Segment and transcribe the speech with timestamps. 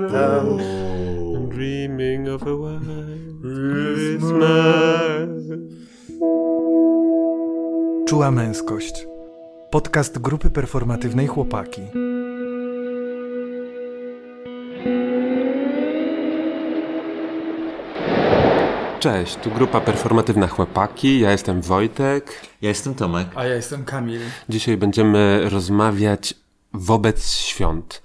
[0.00, 0.58] latam.
[1.48, 2.82] Dreaming of a white
[3.40, 4.48] Christmas.
[8.08, 9.06] Czuła męskość.
[9.70, 11.82] Podcast grupy performatywnej Chłopaki.
[19.00, 22.40] Cześć, tu grupa performatywna Chłopaki, ja jestem Wojtek.
[22.62, 23.26] Ja jestem Tomek.
[23.34, 24.20] A ja jestem Kamil.
[24.48, 26.34] Dzisiaj będziemy rozmawiać
[26.72, 28.02] wobec świąt,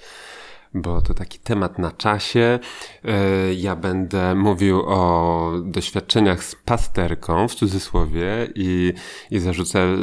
[0.73, 2.59] bo to taki temat na czasie.
[3.05, 8.93] E, Ja będę mówił o doświadczeniach z pasterką w cudzysłowie i,
[9.31, 9.95] i zarzucę e, e,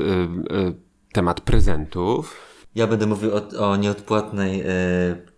[1.12, 2.46] temat prezentów.
[2.74, 4.62] Ja będę mówił o, o nieodpłatnej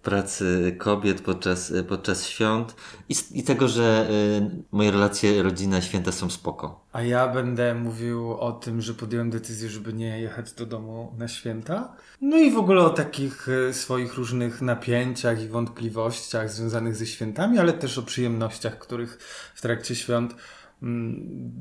[0.08, 2.74] pracy kobiet podczas, e, podczas świąt
[3.08, 4.08] i, i tego, że
[4.40, 6.84] e, moje relacje rodzinne święta są spoko.
[6.92, 11.28] A ja będę mówił o tym, że podjąłem decyzję, żeby nie jechać do domu na
[11.28, 11.96] święta.
[12.20, 17.58] No i w ogóle o takich e, swoich różnych napięciach i wątpliwościach związanych ze świętami,
[17.58, 19.18] ale też o przyjemnościach, których
[19.54, 20.34] w trakcie świąt
[20.82, 21.14] mm,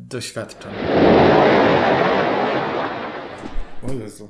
[0.08, 0.72] doświadczam.
[3.89, 4.30] O Jezu.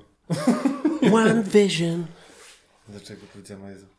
[1.14, 2.06] One Vision.
[2.90, 3.97] Dlaczego powiedziałem o Jezu?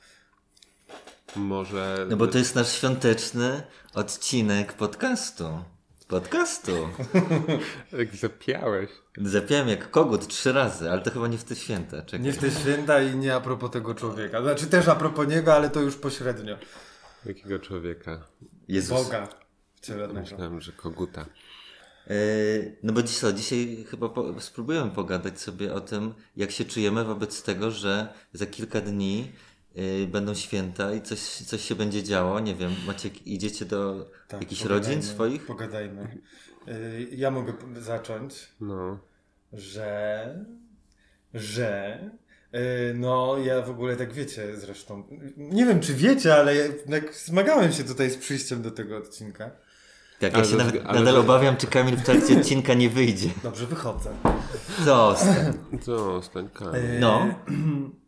[1.39, 2.06] Może...
[2.11, 3.62] No bo to jest nasz świąteczny
[3.94, 5.44] odcinek podcastu.
[6.08, 6.72] Podcastu.
[7.98, 8.91] Jak zapiałeś.
[9.17, 12.03] Zapiałem jak kogut trzy razy, ale to chyba nie w te święta.
[12.03, 12.20] Czekaj.
[12.20, 14.42] Nie w te święta i nie a propos tego człowieka.
[14.42, 16.56] Znaczy też a propos niego, ale to już pośrednio.
[17.25, 18.27] Jakiego człowieka?
[18.69, 19.05] Jezus.
[19.05, 19.28] Boga
[19.75, 20.20] wcielonego.
[20.20, 21.27] Myślałem, że koguta.
[22.06, 22.14] E,
[22.83, 27.05] No bo dziś, co, dzisiaj chyba po, spróbujemy pogadać sobie o tym, jak się czujemy
[27.05, 29.33] wobec tego, że za kilka dni
[30.09, 32.41] będą święta i coś, coś się będzie działo.
[32.41, 35.47] Nie wiem, macie, idziecie do Tak, jakichś rodzin swoich?
[35.47, 36.19] Pogadajmy.
[36.69, 38.99] Y, Ja mogę zacząć, No.
[39.53, 40.45] że.
[41.34, 42.01] że.
[42.55, 45.03] y, No, ja w ogóle tak wiecie zresztą.
[45.37, 49.51] Nie wiem, czy wiecie, ale ja jak zmagałem się tutaj z przyjściem do tego odcinka.
[50.21, 53.28] Tak, ja Ale się nawet, ale nadal obawiam, czy Kamil w trakcie odcinka nie wyjdzie.
[53.43, 54.11] Dobrze, wychodzę.
[54.84, 55.17] Co?
[55.83, 56.75] Zostań, Kamil.
[56.77, 57.27] Y, No,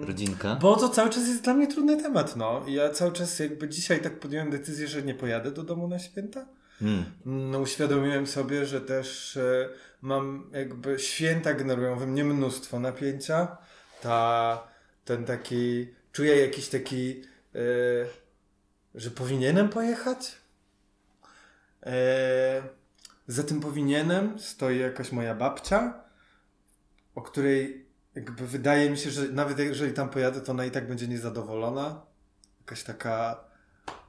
[0.00, 0.56] rodzinka.
[0.56, 2.64] Bo to cały czas jest dla mnie trudny temat, no.
[2.66, 6.46] Ja cały czas jakby dzisiaj tak podjąłem decyzję, że nie pojadę do domu na święta.
[6.78, 7.04] Hmm.
[7.24, 9.68] No, uświadomiłem sobie, że też e,
[10.00, 13.56] mam jakby święta generują we mnie mnóstwo napięcia.
[14.00, 14.68] Ta,
[15.04, 17.22] ten taki, czuję jakiś taki,
[17.54, 17.58] e,
[18.94, 20.36] że powinienem pojechać.
[21.86, 22.62] E,
[23.26, 25.94] za tym powinienem stoi jakaś moja babcia,
[27.14, 27.81] o której
[28.14, 32.06] jakby wydaje mi się, że nawet jeżeli tam pojadę, to ona i tak będzie niezadowolona.
[32.60, 33.44] Jakaś taka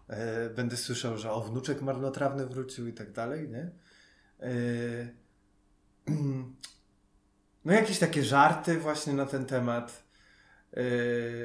[0.08, 3.72] e, będę słyszał, że o wnuczek marnotrawny wrócił i tak dalej, nie?
[4.40, 4.52] E,
[7.66, 10.04] no jakieś takie żarty właśnie na ten temat.
[10.74, 10.84] E,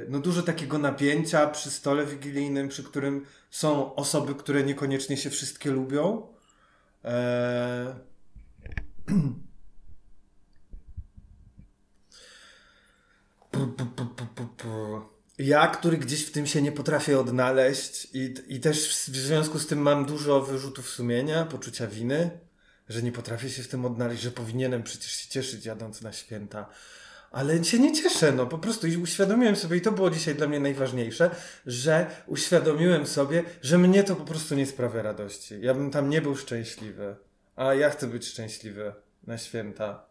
[0.09, 5.71] no dużo takiego napięcia przy stole wigilijnym, przy którym są osoby, które niekoniecznie się wszystkie
[5.71, 6.27] lubią.
[7.05, 7.95] E,
[15.39, 19.67] Ja, który gdzieś w tym się nie potrafię odnaleźć i, i też w, związku z
[19.67, 22.31] tym mam dużo wyrzutów sumienia, poczucia winy,
[22.89, 26.67] że nie potrafię się w tym odnaleźć, że powinienem przecież się cieszyć jadąc na święta.
[27.31, 30.47] Ale się nie cieszę, no po prostu i uświadomiłem sobie, i to było dzisiaj dla
[30.47, 31.31] mnie najważniejsze,
[31.67, 35.55] że uświadomiłem sobie, że mnie to po prostu nie sprawia radości.
[35.61, 37.17] Ja bym tam nie był szczęśliwy,
[37.57, 38.93] a ja chcę być szczęśliwy
[39.27, 40.07] na święta.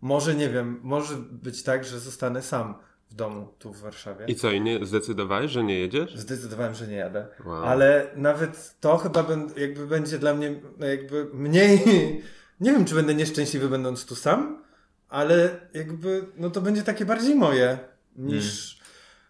[0.00, 2.74] Może nie wiem, może być tak, że zostanę sam
[3.12, 4.26] w domu tu w Warszawie.
[4.28, 6.16] I co, i nie zdecydowałeś, że nie jedziesz?
[6.16, 7.26] Zdecydowałem, że nie jadę.
[7.44, 7.64] Wow.
[7.64, 11.80] Ale nawet to chyba ben, jakby będzie dla mnie no jakby mniej.
[12.60, 14.62] Nie wiem, czy będę nieszczęśliwy będąc tu sam,
[15.08, 17.78] ale jakby no to będzie takie bardziej moje
[18.16, 18.80] niż.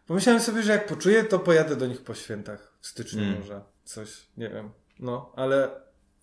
[0.07, 2.73] Pomyślałem sobie, że jak poczuję, to pojadę do nich po świętach.
[2.81, 3.39] W styczniu Mm.
[3.39, 3.61] może.
[3.85, 4.71] Coś, nie wiem.
[4.99, 5.71] No, ale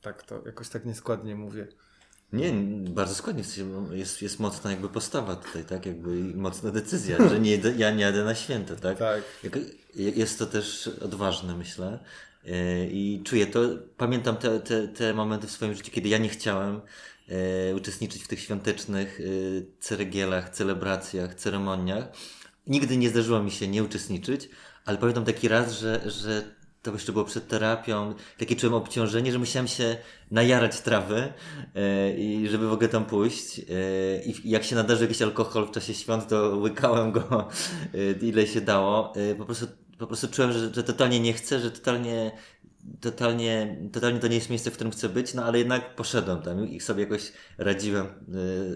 [0.02, 1.68] tak to jakoś tak nieskładnie mówię.
[2.34, 2.54] Nie,
[2.90, 5.86] bardzo sensie Jest, jest mocna jakby postawa tutaj, tak?
[5.86, 8.98] Jakby mocna decyzja, że nie, ja nie jadę na święta, tak?
[8.98, 9.22] Tak.
[9.96, 12.00] Jest to też odważne, myślę.
[12.48, 13.60] E, I czuję to.
[13.98, 16.82] Pamiętam te, te, te momenty w swoim życiu, kiedy ja nie chciałem
[17.30, 19.24] e, uczestniczyć w tych świątecznych e,
[19.80, 22.08] ceregielach, celebracjach, ceremoniach.
[22.68, 24.50] Nigdy nie zdarzyło mi się nie uczestniczyć,
[24.86, 26.44] ale pamiętam taki raz, że, że
[26.82, 29.98] to jeszcze było przed terapią, takie czułem obciążenie, że musiałem się
[30.32, 31.34] najarać trawy
[31.76, 33.60] e, i żeby w ogóle tam pójść.
[33.60, 33.64] E,
[34.26, 37.48] I jak się nadarzy jakiś alkohol w czasie świąt, to łykałem go
[37.94, 39.14] e, ile się dało.
[39.38, 39.68] Po prostu
[40.00, 42.32] po prostu czułem, że, że totalnie nie chcę, że totalnie
[43.02, 46.68] totalnie, totalnie to nie jest miejsce, w którym chcę być, no ale jednak poszedłem tam
[46.68, 48.08] i sobie jakoś radziłem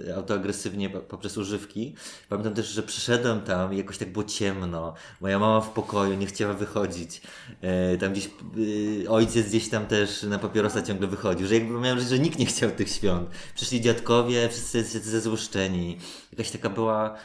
[0.07, 1.95] y, autoagresywnie poprzez używki.
[2.29, 4.93] Pamiętam też, że przyszedłem tam i jakoś tak było ciemno.
[5.21, 7.21] Moja mama w pokoju nie chciała wychodzić.
[7.93, 11.99] Y, tam gdzieś y, ojciec gdzieś tam też na papierosa ciągle wychodził, że jakby miałem
[11.99, 13.29] że nikt nie chciał tych świąt.
[13.55, 15.97] Przyszli dziadkowie, wszyscy zezłoszczeni.
[16.31, 17.17] Jakaś taka była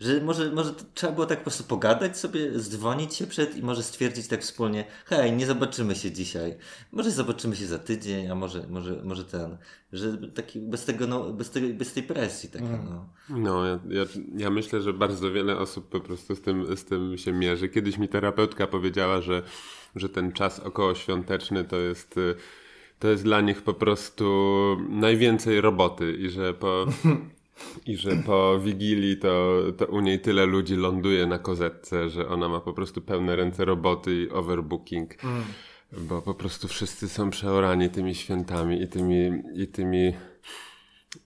[0.00, 3.82] że może, może trzeba było tak po prostu pogadać sobie, zdzwonić się przed i może
[3.82, 6.56] stwierdzić tak wspólnie, hej, nie zobaczymy się dzisiaj,
[6.92, 9.56] może zobaczymy się za tydzień, a może, może, może ten,
[9.92, 12.86] że taki bez tego, no, bez, tego, bez tej presji takiej, mm.
[12.90, 13.08] no.
[13.28, 14.04] No, ja, ja,
[14.36, 17.68] ja, myślę, że bardzo wiele osób po prostu z tym, z tym się mierzy.
[17.68, 19.42] Kiedyś mi terapeutka powiedziała, że,
[19.96, 22.14] że ten czas okołoświąteczny to jest
[22.98, 24.26] to jest dla nich po prostu
[24.88, 26.86] najwięcej roboty i że po,
[27.86, 32.48] I że po Wigilii to, to u niej tyle ludzi ląduje na kozetce, że ona
[32.48, 35.24] ma po prostu pełne ręce roboty i overbooking.
[35.24, 35.42] Mm.
[35.92, 40.12] Bo po prostu wszyscy są przeorani tymi świętami i tymi, i tymi,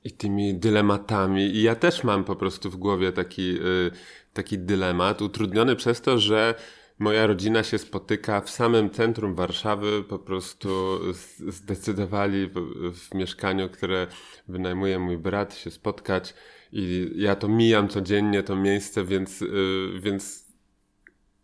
[0.04, 1.42] i tymi dylematami.
[1.42, 3.90] I ja też mam po prostu w głowie taki, y,
[4.32, 6.54] taki dylemat, utrudniony przez to, że
[7.00, 10.04] moja rodzina się spotyka w samym centrum Warszawy.
[10.08, 11.00] Po prostu
[11.48, 12.50] zdecydowali
[12.92, 14.06] w, mieszkaniu, które
[14.48, 16.34] wynajmuje mój brat, się spotkać.
[16.72, 20.46] I ja to mijam codziennie, to miejsce, więc, yy, więc,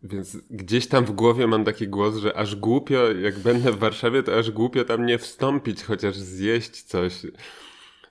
[0.02, 4.22] więc gdzieś tam w głowie mam taki głos, że aż głupio, jak będę w Warszawie,
[4.22, 7.22] to aż głupio tam nie wstąpić, chociaż zjeść coś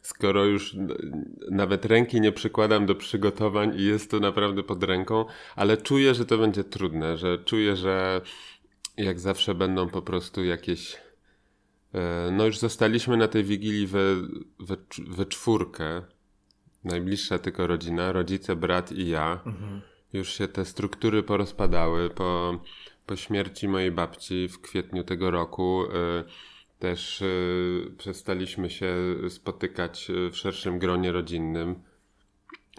[0.06, 0.76] skoro już
[1.52, 5.26] nawet ręki nie przykładam do przygotowań i jest to naprawdę pod ręką,
[5.56, 8.22] ale czuję, że to będzie trudne, że czuję, że
[8.98, 10.98] jak zawsze będą po prostu jakieś.
[11.94, 14.16] E, no, już zostaliśmy na tej wigilii we,
[14.60, 16.02] we, we czwórkę.
[16.84, 19.42] Najbliższa tylko rodzina, rodzice, brat i ja.
[19.46, 19.82] Mhm.
[20.14, 22.60] Już się te struktury porozpadały po,
[23.06, 25.84] po śmierci mojej babci w kwietniu tego roku.
[25.86, 26.55] Y
[26.86, 28.96] też y, przestaliśmy się
[29.30, 31.76] spotykać y, w szerszym gronie rodzinnym.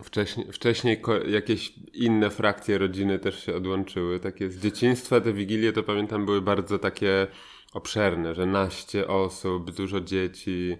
[0.02, 4.20] Wcześniej, wcześniej jakieś inne frakcje rodziny też się odłączyły.
[4.20, 7.26] Takie z dzieciństwa te wigilie to pamiętam były bardzo takie
[7.72, 10.76] obszerne, że naście osób, dużo dzieci,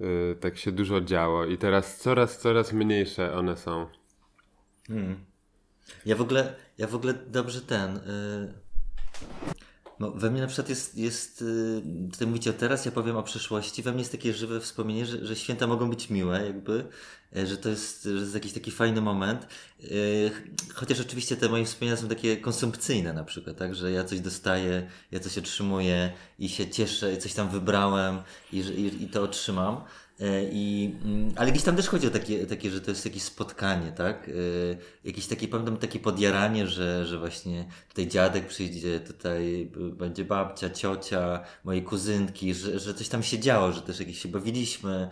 [0.00, 1.44] yy, tak się dużo działo.
[1.44, 3.86] I teraz coraz, coraz mniejsze one są.
[4.88, 5.24] Hmm.
[6.06, 7.94] Ja w ogóle, ja w ogóle dobrze ten.
[7.94, 9.59] Yy
[10.00, 11.82] no, we mnie na przykład jest, jest y,
[12.12, 13.82] tutaj mówicie o teraz, ja powiem o przeszłości.
[13.82, 16.84] We mnie jest takie żywe wspomnienie, że, że święta mogą być miłe, jakby,
[17.36, 19.46] e, że to jest, że jest jakiś taki fajny moment.
[19.84, 19.86] E,
[20.74, 24.86] chociaż oczywiście te moje wspomnienia są takie konsumpcyjne na przykład, tak, że ja coś dostaję,
[25.12, 28.18] ja coś otrzymuję i się cieszę, coś tam wybrałem
[28.52, 29.80] i, i, i to otrzymam.
[30.20, 33.22] E, I, mm, ale gdzieś tam też chodzi o takie, takie, że to jest jakieś
[33.22, 34.28] spotkanie, tak?
[34.28, 34.32] E,
[35.04, 41.44] jakieś takie, pamiętam, takie podjaranie, że, że właśnie tutaj dziadek przyjdzie, tutaj będzie babcia, ciocia,
[41.64, 45.10] moje kuzynki, że, że coś tam się działo, że też jakieś się bawiliśmy,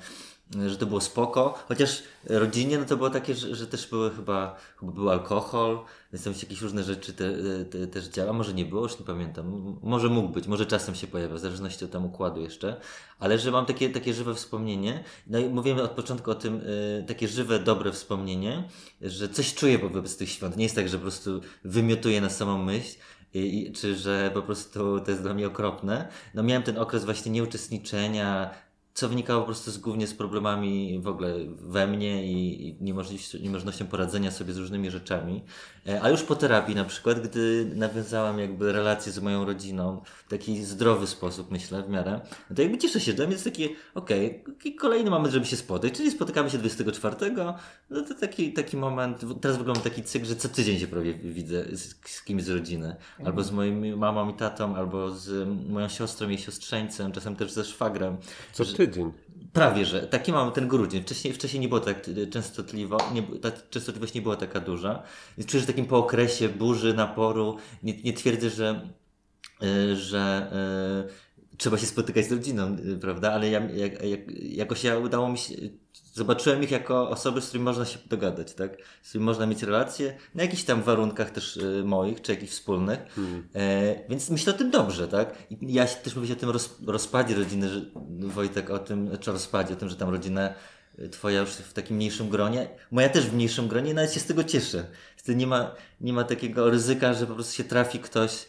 [0.68, 4.56] że to było spoko, chociaż rodzinnie no to było takie, że, że też były chyba,
[4.76, 5.78] chyba był alkohol,
[6.12, 7.32] więc tam się jakieś różne rzeczy te,
[7.64, 11.06] te, też działa, może nie było, już nie pamiętam, może mógł być, może czasem się
[11.06, 12.80] pojawia, w zależności od tam układu jeszcze,
[13.18, 17.04] ale że mam takie, takie żywe wspomnienie, no i mówimy od początku o tym, y,
[17.08, 18.68] takie żywe, dobre wspomnienie,
[19.00, 22.58] że coś czuję wobec tych świąt, nie jest tak, że po prostu wymiotuję na samą
[22.64, 22.98] myśl,
[23.34, 26.08] i, czy że po prostu to jest dla mnie okropne.
[26.34, 28.50] No miałem ten okres właśnie nieuczestniczenia,
[28.98, 33.38] co wynikało po prostu z, głównie z problemami w ogóle we mnie i, i niemożnością,
[33.38, 35.42] niemożnością poradzenia sobie z różnymi rzeczami.
[35.88, 40.30] E, a już po terapii na przykład, gdy nawiązałam jakby relacje z moją rodziną w
[40.30, 43.68] taki zdrowy sposób, myślę, w miarę, no to jakby cieszę się, dla mnie jest taki,
[43.94, 47.16] okej, okay, kolejny moment, żeby się spotkać, czyli spotykamy się 24,
[47.90, 51.64] no to taki, taki moment, teraz wygląda taki cykl, że co tydzień się prawie widzę
[51.72, 56.28] z, z kimś z rodziny, albo z moimi mamą i tatą, albo z moją siostrą
[56.28, 58.16] i siostrzeńcem, czasem też ze szwagrem.
[58.52, 59.12] Co tydzień?
[59.52, 60.00] Prawie, że.
[60.00, 61.02] Taki mamy ten grudzień.
[61.02, 65.02] Wcześniej, wcześniej nie było tak częstotliwo, nie, ta częstotliwość nie była taka duża.
[65.46, 68.88] Czuję, że takim po okresie burzy, naporu, nie, nie twierdzę, że,
[69.60, 70.52] yy, że
[71.50, 73.32] yy, trzeba się spotykać z rodziną, yy, prawda?
[73.32, 75.54] Ale ja, jak, jak, jakoś ja udało mi się
[76.18, 78.76] zobaczyłem ich jako osoby, z którymi można się dogadać, tak?
[79.02, 82.98] Z którymi można mieć relacje na jakichś tam warunkach też y, moich, czy jakichś wspólnych.
[83.14, 83.48] Hmm.
[83.54, 85.34] E, więc myślę o tym dobrze, tak?
[85.50, 87.80] I ja też mówię o tym roz, rozpadzie rodziny, że,
[88.20, 90.54] Wojtek, o tym, czy rozpadzie, o tym, że tam rodzina
[90.98, 94.26] y, twoja już w takim mniejszym gronie, moja też w mniejszym gronie, nawet się z
[94.26, 94.84] tego cieszę.
[95.16, 98.46] Wtedy nie ma, nie ma takiego ryzyka, że po prostu się trafi ktoś,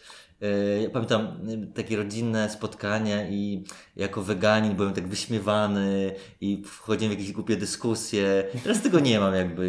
[0.83, 3.63] Ja pamiętam y, takie rodzinne spotkania i
[3.95, 8.43] jako weganin byłem tak wyśmiewany i wchodziłem w jakieś głupie dyskusje.
[8.63, 9.63] Teraz tego nie mam jakby.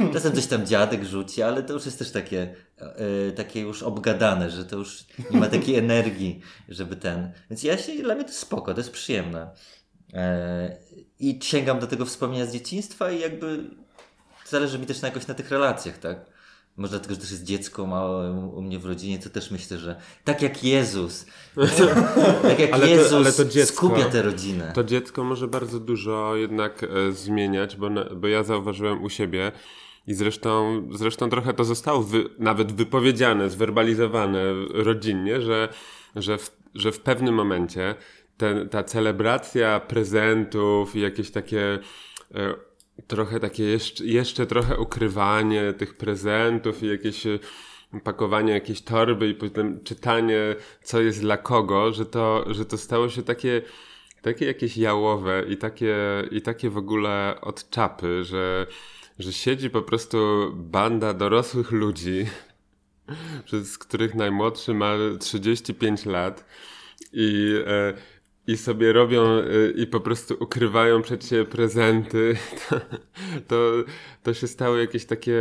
[0.00, 2.54] Y, czasem coś tam dziadek rzuci, ale to już jest też takie,
[3.28, 7.32] y, takie już obgadane, że to już nie ma takiej energii, żeby ten.
[7.50, 9.50] Więc ja się, dla mnie to spoko, to jest przyjemne.
[10.14, 10.76] E,
[11.18, 13.64] I sięgam do tego wspomnienia z dzieciństwa i jakby
[14.46, 16.35] zależy mi też na jakoś na tych relacjach, tak?
[16.76, 19.96] Może dlatego, że też jest dziecko małe u mnie w rodzinie, to też myślę, że
[20.24, 21.26] tak jak Jezus,
[22.42, 24.72] tak jak ale Jezus to, ale to dziecko, skupia tę rodzinę.
[24.74, 29.52] To dziecko może bardzo dużo jednak e, zmieniać, bo, bo ja zauważyłem u siebie
[30.06, 34.42] i zresztą, zresztą trochę to zostało wy, nawet wypowiedziane, zwerbalizowane
[34.74, 35.68] rodzinnie, że,
[36.16, 37.94] że, w, że w pewnym momencie
[38.36, 41.78] ten, ta celebracja prezentów i jakieś takie
[42.34, 42.54] e,
[43.06, 47.38] trochę takie jeszcze, jeszcze trochę ukrywanie tych prezentów i jakieś e,
[48.04, 50.40] pakowanie jakiejś torby i potem czytanie,
[50.82, 53.62] co jest dla kogo, że to, że to stało się takie,
[54.22, 55.96] takie jakieś jałowe i takie,
[56.30, 58.66] i takie w ogóle od czapy, że,
[59.18, 60.18] że siedzi po prostu
[60.54, 62.26] banda dorosłych ludzi,
[63.72, 66.44] z których najmłodszy ma 35 lat
[67.12, 67.94] i e,
[68.46, 72.36] i sobie robią y, i po prostu ukrywają przed siebie prezenty,
[72.68, 72.80] to,
[73.48, 73.72] to,
[74.22, 75.38] to się stało jakieś takie.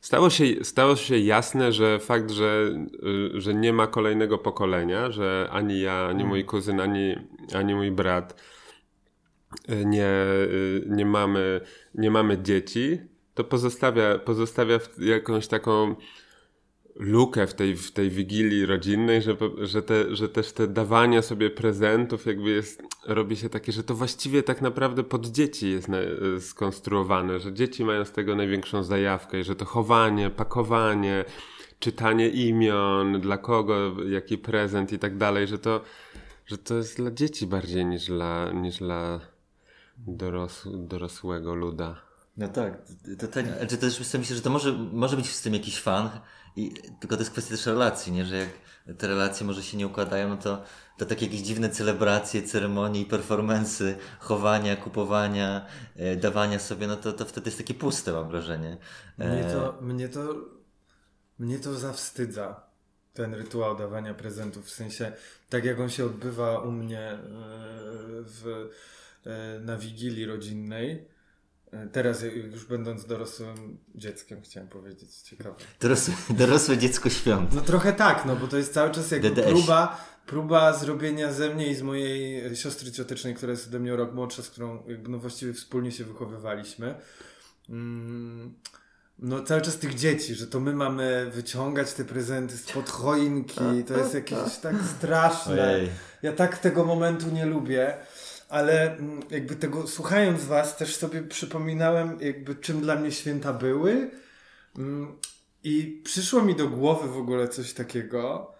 [0.00, 2.76] Stało się, stało się jasne, że fakt, że,
[3.34, 6.28] y, że nie ma kolejnego pokolenia, że ani ja, ani mm.
[6.28, 7.14] mój kuzyn, ani,
[7.54, 8.40] ani mój brat
[9.70, 10.10] y, nie,
[10.86, 11.60] nie, mamy,
[11.94, 12.98] nie mamy dzieci,
[13.34, 15.96] to pozostawia, pozostawia jakąś taką
[16.94, 21.50] lukę w tej, w tej wigilii rodzinnej, że, że, te, że też te dawanie sobie
[21.50, 25.98] prezentów jakby jest, robi się takie, że to właściwie tak naprawdę pod dzieci jest na,
[26.40, 31.24] skonstruowane, że dzieci mają z tego największą zajawkę i że to chowanie, pakowanie,
[31.78, 35.80] czytanie imion, dla kogo, jaki prezent i tak dalej, że to,
[36.46, 39.20] że to jest dla dzieci bardziej niż dla, niż dla
[39.98, 42.00] doros, dorosłego luda.
[42.36, 42.82] No tak,
[43.20, 46.10] to, to, to też myślę, że to może, może być w tym jakiś fan,
[46.56, 48.24] i, tylko to jest kwestia też relacji, nie?
[48.24, 48.48] że jak
[48.98, 50.62] te relacje może się nie układają, no to,
[50.98, 57.24] to takie jakieś dziwne celebracje, ceremonie, performance, chowania, kupowania, e, dawania sobie, no to, to
[57.24, 58.76] wtedy jest takie puste, mam wrażenie.
[59.18, 59.28] E...
[59.28, 60.34] Mnie to, mnie to,
[61.38, 62.60] mnie to zawstydza,
[63.12, 65.12] ten rytuał dawania prezentów, w sensie
[65.50, 67.18] tak jak on się odbywa u mnie e,
[68.22, 68.70] w,
[69.26, 71.08] e, na wigilii rodzinnej,
[71.92, 75.56] Teraz już będąc dorosłym dzieckiem chciałem powiedzieć, ciekawe.
[75.80, 77.52] Dorosłe, dorosłe dziecko świąt.
[77.54, 79.44] No trochę tak, no bo to jest cały czas jakby DDS.
[79.46, 84.14] próba, próba zrobienia ze mnie i z mojej siostry ciotecznej, która jest ode mnie rok
[84.14, 86.94] młodsza, z którą jakby no właściwie wspólnie się wychowywaliśmy.
[87.68, 88.54] Mm,
[89.18, 93.98] no cały czas tych dzieci, że to my mamy wyciągać te prezenty spod choinki, to
[93.98, 95.74] jest jakieś tak straszne.
[95.74, 95.90] Ojej.
[96.22, 97.96] Ja tak tego momentu nie lubię
[98.54, 104.10] ale mm, jakby tego słuchając was też sobie przypominałem jakby czym dla mnie święta były
[104.78, 105.16] mm,
[105.64, 108.52] i przyszło mi do głowy w ogóle coś takiego,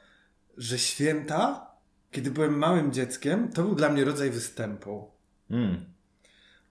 [0.56, 1.66] że święta,
[2.10, 5.10] kiedy byłem małym dzieckiem, to był dla mnie rodzaj występu.
[5.50, 5.84] Mm.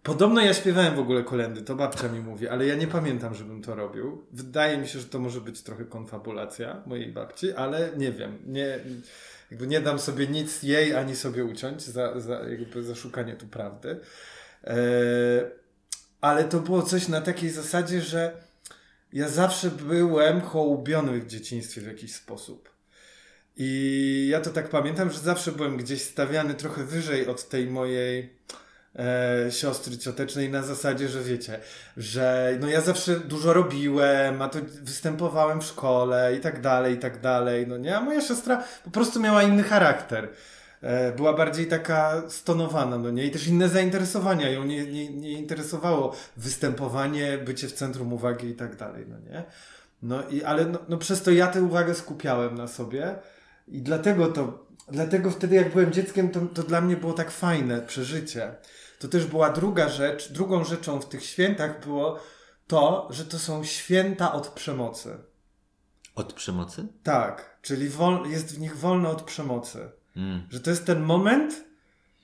[0.03, 3.62] Podobno ja śpiewałem w ogóle kolendy, to babcia mi mówi, ale ja nie pamiętam, żebym
[3.62, 4.25] to robił.
[4.31, 8.38] Wydaje mi się, że to może być trochę konfabulacja mojej babci, ale nie wiem.
[8.45, 8.79] Nie,
[9.51, 13.48] jakby nie dam sobie nic jej ani sobie uciąć za, za, jakby za szukanie tu
[13.48, 14.00] prawdy.
[14.63, 14.75] E,
[16.22, 18.33] ale to było coś na takiej zasadzie, że
[19.13, 22.69] ja zawsze byłem hołubiony w dzieciństwie w jakiś sposób.
[23.57, 28.33] I ja to tak pamiętam, że zawsze byłem gdzieś stawiany trochę wyżej od tej mojej
[28.96, 31.60] e, siostry ciotecznej na zasadzie, że wiecie,
[31.98, 36.98] że no ja zawsze dużo robiłem, a to występowałem w szkole i tak dalej, i
[36.98, 40.30] tak dalej, no nie, a moja siostra po prostu miała inny charakter.
[40.82, 45.32] E, była bardziej taka stonowana, no nie, i też inne zainteresowania, ją nie, nie, nie
[45.32, 49.44] interesowało występowanie, bycie w centrum uwagi i tak dalej, no nie.
[50.02, 53.16] No i, ale no, no przez to ja tę uwagę skupiałem na sobie
[53.68, 57.82] i dlatego to, dlatego wtedy jak byłem dzieckiem, to, to dla mnie było tak fajne
[57.82, 58.56] przeżycie
[59.03, 60.31] to też była druga rzecz.
[60.31, 62.19] Drugą rzeczą w tych świętach było
[62.67, 65.17] to, że to są święta od przemocy.
[66.15, 66.88] Od przemocy?
[67.03, 69.91] Tak, czyli wol, jest w nich wolne od przemocy.
[70.15, 70.48] Mm.
[70.50, 71.63] Że to jest ten moment,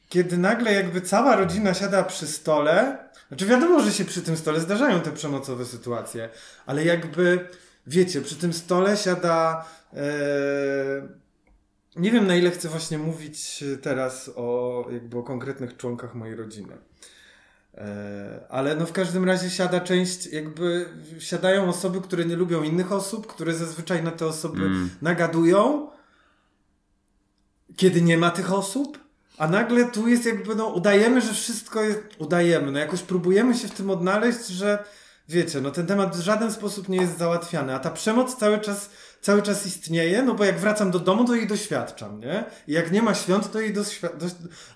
[0.09, 2.97] kiedy nagle jakby cała rodzina siada przy stole.
[3.27, 6.29] Znaczy wiadomo, że się przy tym stole zdarzają te przemocowe sytuacje,
[6.65, 7.49] ale jakby
[7.87, 9.65] wiecie, przy tym stole siada.
[9.93, 9.99] Ee,
[11.99, 16.77] nie wiem na ile chcę właśnie mówić teraz o jakby o konkretnych członkach mojej rodziny.
[17.77, 20.89] E, ale no w każdym razie siada część, jakby
[21.19, 24.89] siadają osoby, które nie lubią innych osób, które zazwyczaj na te osoby mm.
[25.01, 25.89] nagadują,
[27.75, 28.99] kiedy nie ma tych osób.
[29.37, 33.67] A nagle tu jest jakby, no, udajemy, że wszystko jest, udajemy, no jakoś próbujemy się
[33.67, 34.83] w tym odnaleźć, że
[35.29, 38.89] wiecie, no ten temat w żaden sposób nie jest załatwiany, a ta przemoc cały czas
[39.21, 42.43] cały czas istnieje, no bo jak wracam do domu, to jej doświadczam, nie?
[42.67, 44.27] I jak nie ma świąt, to jej doświ- do,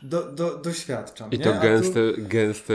[0.03, 1.31] do, do, doświadczam.
[1.31, 1.43] I nie?
[1.43, 2.21] to gęste, tu...
[2.27, 2.73] gęste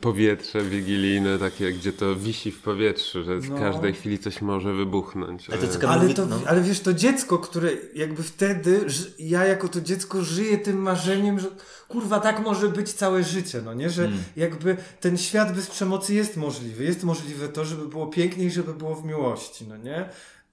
[0.00, 3.58] powietrze wigilijne, takie, gdzie to wisi w powietrzu, że no.
[3.58, 5.50] każdej chwili coś może wybuchnąć.
[5.50, 6.40] Ale, to, ale, to, no.
[6.46, 8.86] ale wiesz, to dziecko, które jakby wtedy,
[9.18, 11.48] ja jako to dziecko żyję tym marzeniem, że
[11.88, 13.90] kurwa, tak może być całe życie, no nie?
[13.90, 14.22] Że hmm.
[14.36, 16.84] jakby ten świat bez przemocy jest możliwy.
[16.84, 20.08] Jest możliwe to, żeby było piękniej, żeby było w miłości, no nie?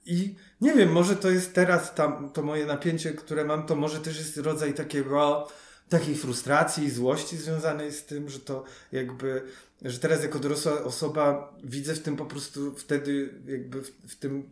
[0.08, 4.00] I nie wiem, może to jest teraz tam, to moje napięcie, które mam, to może
[4.00, 5.48] też jest rodzaj takiego,
[5.90, 9.42] takiej frustracji i złości związanej z tym, że to jakby,
[9.82, 14.50] że teraz jako dorosła osoba widzę w tym po prostu wtedy jakby w, w tym,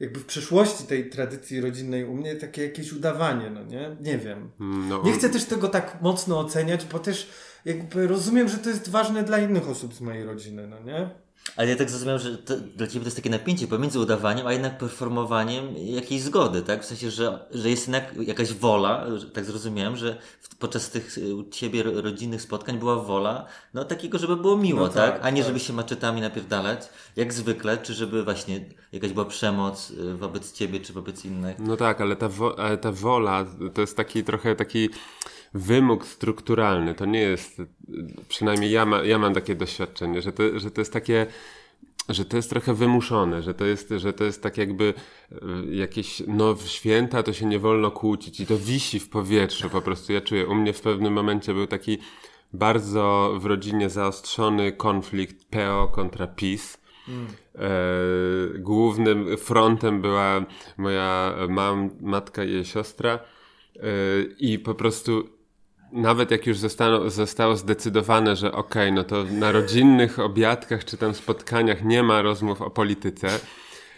[0.00, 3.96] jakby w przeszłości tej tradycji rodzinnej u mnie takie jakieś udawanie, no nie?
[4.00, 4.50] Nie wiem.
[4.88, 5.02] No.
[5.02, 7.30] Nie chcę też tego tak mocno oceniać, bo też
[7.64, 11.10] jakby rozumiem, że to jest ważne dla innych osób z mojej rodziny, no nie?
[11.56, 14.52] Ale ja tak zrozumiałem, że to, dla Ciebie to jest takie napięcie pomiędzy udawaniem, a
[14.52, 16.82] jednak performowaniem jakiejś zgody, tak?
[16.82, 20.18] W sensie, że, że jest jednak jakaś wola, tak zrozumiałem, że
[20.58, 25.12] podczas tych u Ciebie rodzinnych spotkań była wola, no takiego, żeby było miło, no tak,
[25.12, 25.24] tak?
[25.24, 25.46] A nie, tak.
[25.48, 28.60] żeby się maczetami napierdalać, jak zwykle, czy żeby właśnie
[28.92, 31.58] jakaś była przemoc y, wobec Ciebie, czy wobec innych.
[31.58, 34.90] No tak, ale ta, wo ale ta wola to jest taki trochę taki
[35.54, 36.94] wymóg strukturalny.
[36.94, 37.62] To nie jest,
[38.28, 41.26] przynajmniej ja, ma, ja mam takie doświadczenie, że to, że to jest takie
[42.08, 44.94] że to jest trochę wymuszone, że to jest, że to jest tak jakby
[45.32, 45.36] e,
[45.74, 50.12] jakieś no święta, to się nie wolno kłócić i to wisi w powietrzu po prostu.
[50.12, 51.98] Ja czuję, u mnie w pewnym momencie był taki
[52.52, 56.78] bardzo w rodzinie zaostrzony konflikt PO kontra PiS.
[57.08, 57.26] Mm.
[57.54, 57.68] E,
[58.58, 60.44] głównym frontem była
[60.76, 63.18] moja mam, matka i jej siostra
[63.76, 63.80] e,
[64.38, 65.39] i po prostu
[65.92, 70.96] nawet jak już zostało, zostało zdecydowane, że okej, okay, no to na rodzinnych obiadkach czy
[70.96, 73.28] tam spotkaniach nie ma rozmów o polityce.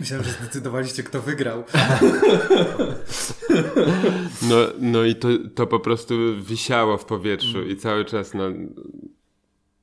[0.00, 1.64] Myślałem, że zdecydowaliście, kto wygrał.
[4.42, 8.44] No, no i to, to po prostu wisiało w powietrzu i cały czas, no,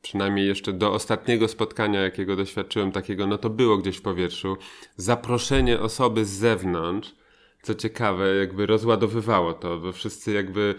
[0.01, 4.57] przynajmniej jeszcze do ostatniego spotkania, jakiego doświadczyłem takiego, no to było gdzieś w powietrzu.
[4.97, 7.15] Zaproszenie osoby z zewnątrz,
[7.61, 10.75] co ciekawe, jakby rozładowywało to, bo wszyscy jakby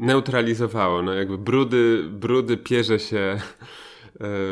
[0.00, 1.02] neutralizowało.
[1.02, 3.40] No jakby brudy, brudy pierze się e,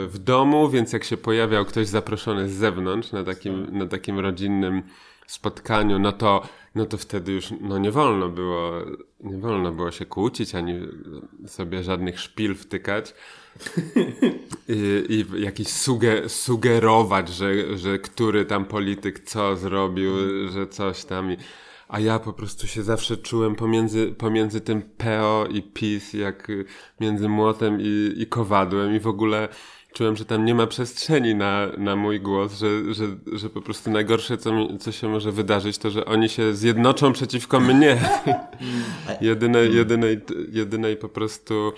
[0.06, 4.82] w domu, więc jak się pojawiał ktoś zaproszony z zewnątrz na takim, na takim rodzinnym
[5.26, 8.72] spotkaniu, no to, no to wtedy już no nie wolno było,
[9.20, 10.80] nie wolno było się kłócić, ani
[11.46, 13.14] sobie żadnych szpil wtykać
[14.68, 20.12] i, i jakiś suge, sugerować, że, że który tam polityk co zrobił,
[20.50, 21.36] że coś tam i
[21.88, 26.48] a ja po prostu się zawsze czułem pomiędzy, pomiędzy tym PO i PiS, jak
[27.00, 29.48] między młotem i, i kowadłem i w ogóle
[29.92, 33.90] czułem, że tam nie ma przestrzeni na, na mój głos, że, że, że po prostu
[33.90, 38.00] najgorsze, co, mi, co się może wydarzyć, to że oni się zjednoczą przeciwko mnie.
[39.20, 40.20] jedynej, jedynej,
[40.52, 41.72] jedynej po prostu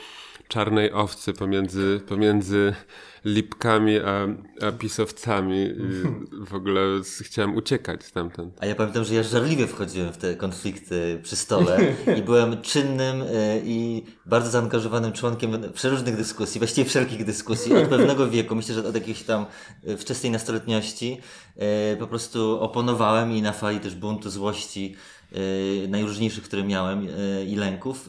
[0.51, 2.75] czarnej owcy pomiędzy, pomiędzy
[3.25, 4.27] lipkami a,
[4.67, 5.63] a pisowcami.
[5.63, 5.89] I
[6.51, 6.81] w ogóle
[7.23, 8.55] chciałem uciekać stamtąd.
[8.61, 11.79] A ja pamiętam, że ja żarliwie wchodziłem w te konflikty przy stole
[12.19, 13.27] i byłem czynnym e,
[13.65, 18.55] i bardzo zaangażowanym członkiem przeróżnych dyskusji, właściwie wszelkich dyskusji od pewnego wieku.
[18.55, 19.47] Myślę, że od jakiejś tam
[19.85, 21.21] e, wczesnej nastoletniości
[21.57, 24.97] e, po prostu oponowałem i na fali też buntu, złości
[25.89, 27.07] najróżniejszych, które miałem
[27.47, 28.09] i lęków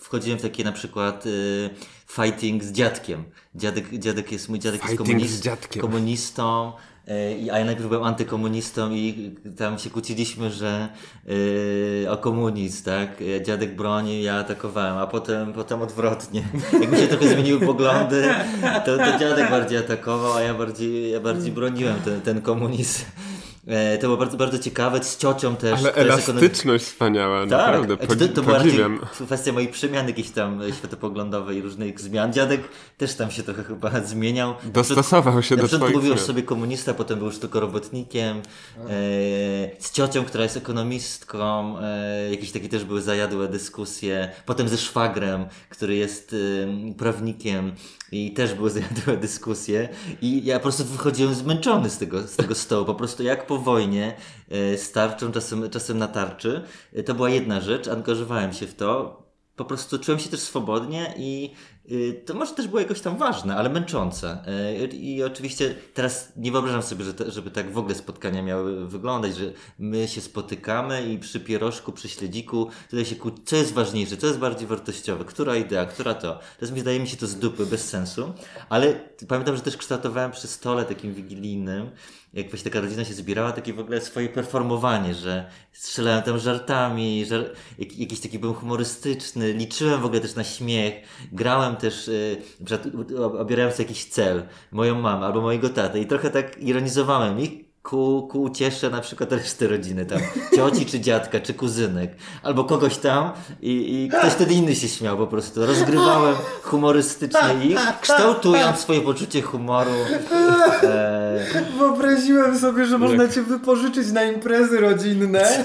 [0.00, 1.70] wchodziłem w takie na przykład y,
[2.06, 3.24] fighting z dziadkiem.
[3.54, 6.72] Dziadek, dziadek jest, mój dziadek fighting jest komunist, komunistą,
[7.08, 10.88] y, a ja najpierw byłem antykomunistą i tam się kłóciliśmy, że
[11.28, 13.22] y, o komunizm, tak?
[13.44, 16.42] Dziadek broni, ja atakowałem, a potem, potem odwrotnie.
[16.80, 18.34] Jak mi się trochę zmieniły poglądy,
[18.84, 23.04] to, to dziadek bardziej atakował, a ja bardziej, ja bardziej broniłem ten, ten komunizm.
[23.66, 25.80] E, to było bardzo, bardzo ciekawe, z ciocią też.
[25.80, 27.50] Ale elastyczność wspaniała, tak.
[27.50, 28.58] naprawdę, to, to była
[29.26, 32.32] kwestia mojej przemiany jakiejś tam światopoglądowej, różnych zmian.
[32.32, 32.60] Dziadek
[32.96, 34.54] też tam się trochę chyba zmieniał.
[34.64, 38.36] Dostosował się do swoich mówił o sobie komunista, potem był już tylko robotnikiem.
[38.38, 38.42] E,
[39.78, 44.30] z ciocią, która jest ekonomistką, e, jakieś takie też były zajadłe dyskusje.
[44.46, 46.34] Potem ze szwagrem, który jest
[46.90, 47.72] e, prawnikiem
[48.12, 49.88] i też były zajadłe dyskusje.
[50.22, 52.84] I ja po prostu wychodziłem zmęczony z tego, z tego stołu.
[52.84, 54.16] Po prostu jak po wojnie
[54.50, 56.62] e, z tarczą, czasem, czasem na tarczy.
[56.92, 59.26] E, to była jedna rzecz, angażowałem się w to.
[59.56, 61.50] Po prostu czułem się też swobodnie i
[61.90, 64.44] y, to może też było jakoś tam ważne, ale męczące.
[64.92, 69.52] I oczywiście teraz nie wyobrażam sobie, że żeby tak w ogóle spotkania miały wyglądać, że
[69.78, 74.26] my się spotykamy i przy pierożku, przy śledziku tutaj się kłóci, co jest ważniejsze, co
[74.26, 76.38] jest bardziej wartościowe, która idea, która to.
[76.58, 78.32] Teraz mi wydaje mi się to z dupy, bez sensu,
[78.68, 81.90] ale pamiętam, że też kształtowałem przy stole takim wigilijnym,
[82.32, 87.24] jak właśnie taka rodzina się zbierała, takie w ogóle swoje performowanie, że strzelałem tam żartami,
[87.24, 87.44] żar...
[87.78, 90.94] Jak, jakiś taki byłem humorystyczny, liczyłem w ogóle też na śmiech,
[91.32, 92.10] grałem też,
[92.68, 97.65] yy, obierałem sobie jakiś cel, moją mamę albo mojego tatę i trochę tak ironizowałem ich,
[97.86, 100.18] ku, ku cieszę na przykład reszty rodziny, tam
[100.56, 102.10] cioci czy dziadka, czy kuzynek,
[102.42, 103.30] albo kogoś tam
[103.62, 105.66] i, i ktoś wtedy inny się śmiał po prostu.
[105.66, 109.90] Rozgrywałem humorystycznie ich, kształtując swoje poczucie humoru.
[110.82, 111.40] E...
[111.78, 115.64] Wyobraziłem sobie, że można cię wypożyczyć na imprezy rodzinne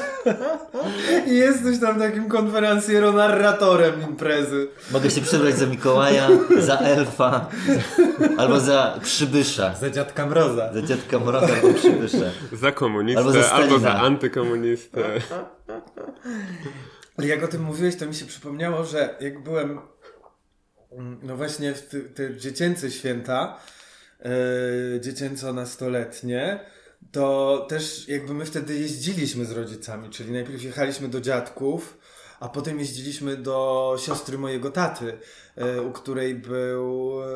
[1.32, 4.68] i jesteś tam takim konferencjerą, narratorem imprezy.
[4.92, 6.30] Mogę się przebrać za Mikołaja,
[6.60, 7.46] za elfa,
[8.38, 9.74] albo za przybysza.
[9.82, 10.74] Za dziadka Mroza.
[10.74, 12.11] Za dziadka Mroza albo przybysza.
[12.54, 15.22] Za komunistę albo za, albo za antykomunistę.
[17.18, 19.80] Jak o tym mówiłeś, to mi się przypomniało, że jak byłem
[20.92, 23.60] mm, no właśnie w te, te dziecięce święta,
[24.20, 26.60] yy, dziecięco-nastoletnie,
[27.12, 31.98] to też jakby my wtedy jeździliśmy z rodzicami, czyli najpierw jechaliśmy do dziadków,
[32.42, 35.18] a potem jeździliśmy do siostry mojego taty,
[35.56, 37.28] e, u której był e,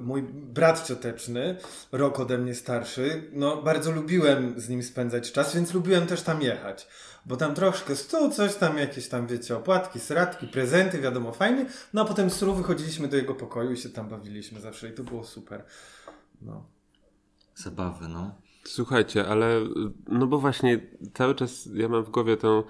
[0.00, 1.56] mój brat cioteczny,
[1.92, 3.30] rok ode mnie starszy.
[3.32, 6.88] No, bardzo lubiłem z nim spędzać czas, więc lubiłem też tam jechać.
[7.26, 11.66] Bo tam troszkę stół, coś tam, jakieś tam, wiecie, opłatki, sratki, prezenty, wiadomo, fajnie.
[11.94, 14.92] No a potem z stół wychodziliśmy do jego pokoju i się tam bawiliśmy zawsze i
[14.92, 15.64] to było super.
[16.42, 16.66] No.
[17.54, 18.34] Zabawy, no.
[18.64, 19.60] Słuchajcie, ale
[20.08, 20.80] no bo właśnie
[21.14, 22.62] cały czas ja mam w głowie tą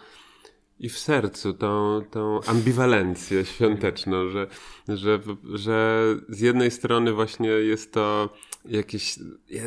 [0.80, 4.46] i w sercu tą, tą ambiwalencję świąteczną, że,
[4.88, 5.20] że,
[5.54, 8.28] że z jednej strony właśnie jest to
[8.64, 9.18] jakiś,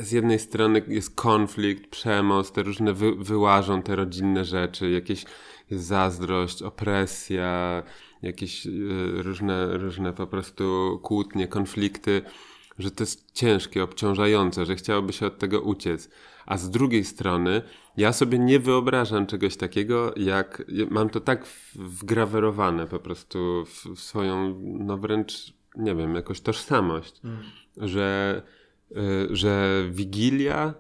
[0.02, 5.26] z jednej strony jest konflikt, przemoc, te różne wy, wyłażą te rodzinne rzeczy, jakieś
[5.72, 7.84] zazdrość, opresja,
[8.22, 8.70] jakieś y,
[9.24, 12.22] różne, różne po prostu kłótnie, konflikty,
[12.80, 16.10] że to jest ciężkie, obciążające, że chciałoby się od tego uciec.
[16.46, 17.62] A z drugiej strony,
[17.98, 24.60] ja sobie nie wyobrażam czegoś takiego, jak mam to tak wgrawerowane po prostu w, swoją,
[24.64, 27.38] no wręcz, nie wiem, jakoś tożsamość, mm.
[27.78, 28.42] że,
[28.92, 28.96] y,
[29.36, 30.74] że Wigilia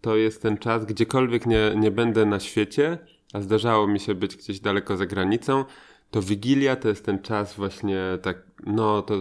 [0.00, 2.98] to jest ten czas, gdziekolwiek nie, nie będę na świecie,
[3.32, 5.64] a zdarzało mi się być gdzieś daleko za granicą,
[6.10, 9.14] to Wigilia to jest ten czas właśnie tak, no to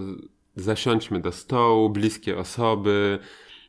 [0.56, 3.20] zasiądźmy do stołu, bliskie osoby,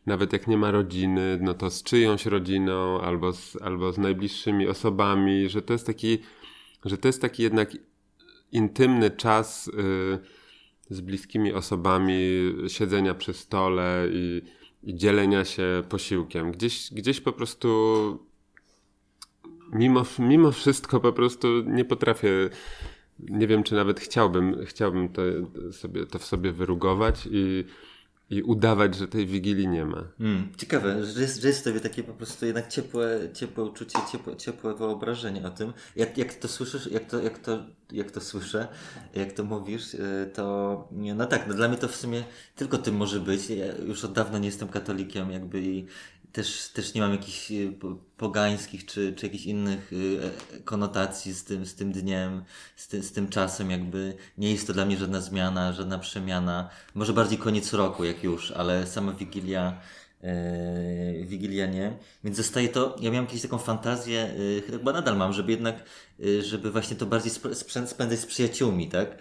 [0.07, 4.67] nawet jak nie ma rodziny, no to z czyjąś rodziną albo z, albo z najbliższymi
[4.67, 6.19] osobami, że to jest taki,
[6.85, 7.77] że to jest taki jednak
[8.53, 9.73] intymny czas y,
[10.91, 12.15] z bliskimi osobami,
[12.69, 14.43] siedzenia przy stole i,
[14.83, 16.53] i dzielenia się posiłkiem.
[16.53, 18.19] Gdzieś, gdzieś po prostu
[19.73, 22.51] mimo, mimo wszystko po prostu nie potrafię
[23.19, 25.23] nie wiem, czy nawet chciałbym, chciałbym to,
[25.73, 27.65] sobie, to w sobie wyrugować i
[28.31, 30.05] i udawać, że tej wigilii nie ma.
[30.21, 34.75] Mm, ciekawe, że jest, że jest takie po prostu jednak ciepłe, ciepłe uczucie, ciepłe, ciepłe
[34.75, 35.73] wyobrażenie o tym.
[35.97, 38.69] Jak, jak to słyszysz, jak to, jak, to, jak to słyszę,
[39.15, 42.25] jak to mówisz, y, to no tak, no dla mnie to w sumie
[42.57, 43.51] tylko tym może być.
[43.51, 45.87] Ja już od dawna nie jestem katolikiem jakby i
[46.33, 47.73] też, też nie mam jakichś y,
[48.17, 50.21] pogańskich czy, czy jakichś innych y,
[50.57, 52.45] e, konotacji z tym, z tym dniem,
[52.77, 56.71] z, ty, z tym czasem, jakby nie jest to dla mnie żadna zmiana, żadna przemiana.
[56.95, 59.81] Może bardziej koniec roku, jak już, ale sama Wigilia.
[60.23, 61.97] Yy, Wigilia nie.
[62.25, 65.85] Więc zostaje to, ja miałem kiedyś taką fantazję, yy, chyba nadal mam, żeby jednak,
[66.19, 67.33] yy, żeby właśnie to bardziej
[67.87, 69.19] spędzać z przyjaciółmi, tak?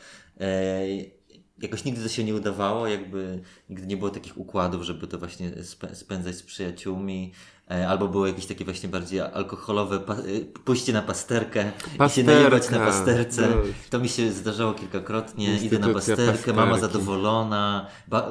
[1.62, 5.52] Jakoś nigdy to się nie udawało, jakby nigdy nie było takich układów, żeby to właśnie
[5.93, 7.34] spędzać z przyjaciółmi,
[7.71, 10.02] e, albo było jakieś takie właśnie bardziej alkoholowe e,
[10.41, 12.06] pójście na pasterkę Pasterka.
[12.06, 13.47] i się najewać na pasterce.
[13.89, 15.58] To mi się zdarzało kilkakrotnie.
[15.58, 16.54] Idę na pasterkę, pasterki.
[16.54, 17.88] mama zadowolona,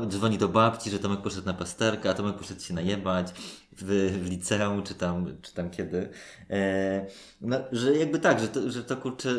[0.08, 3.32] dzwoni do babci, że Tomek poszedł na pasterkę, a Tomek poszedł się najebać
[3.76, 6.08] w, w liceum, czy tam, czy tam kiedy.
[6.50, 7.06] E,
[7.40, 9.34] no, że jakby tak, że to, że to kurczę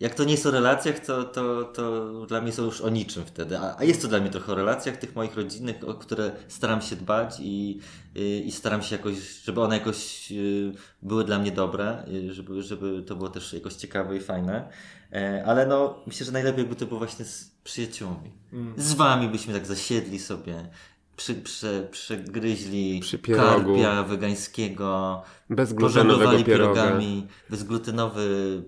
[0.00, 3.24] jak to nie jest o relacjach, to, to, to dla mnie są już o niczym
[3.24, 3.58] wtedy.
[3.58, 6.82] A, a jest to dla mnie trochę o relacjach tych moich rodzinnych, o które staram
[6.82, 7.80] się dbać i,
[8.14, 12.62] i, i staram się jakoś, żeby one jakoś y, były dla mnie dobre, y, żeby,
[12.62, 14.68] żeby to było też jakoś ciekawe i fajne.
[15.12, 18.32] E, ale no, myślę, że najlepiej jakby to było właśnie z przyjaciółmi.
[18.52, 18.74] Mm.
[18.76, 20.68] Z wami byśmy tak zasiedli sobie,
[21.16, 28.62] przy, przy, przygryźli przy karpia wegańskiego, bezglutenowego pierogami, bezglutenowy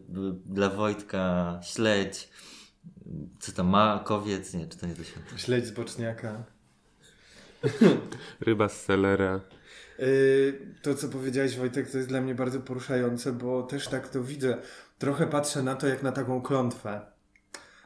[0.46, 2.28] dla Wojtka śledź,
[3.40, 5.38] co tam, makowiec, nie, czy to nie to święto?
[5.38, 6.44] Śledź z boczniaka.
[8.40, 9.40] Ryba z selera.
[9.98, 14.24] Yy, to, co powiedziałeś, Wojtek, to jest dla mnie bardzo poruszające, bo też tak to
[14.24, 14.58] widzę.
[14.98, 17.00] Trochę patrzę na to jak na taką klątwę.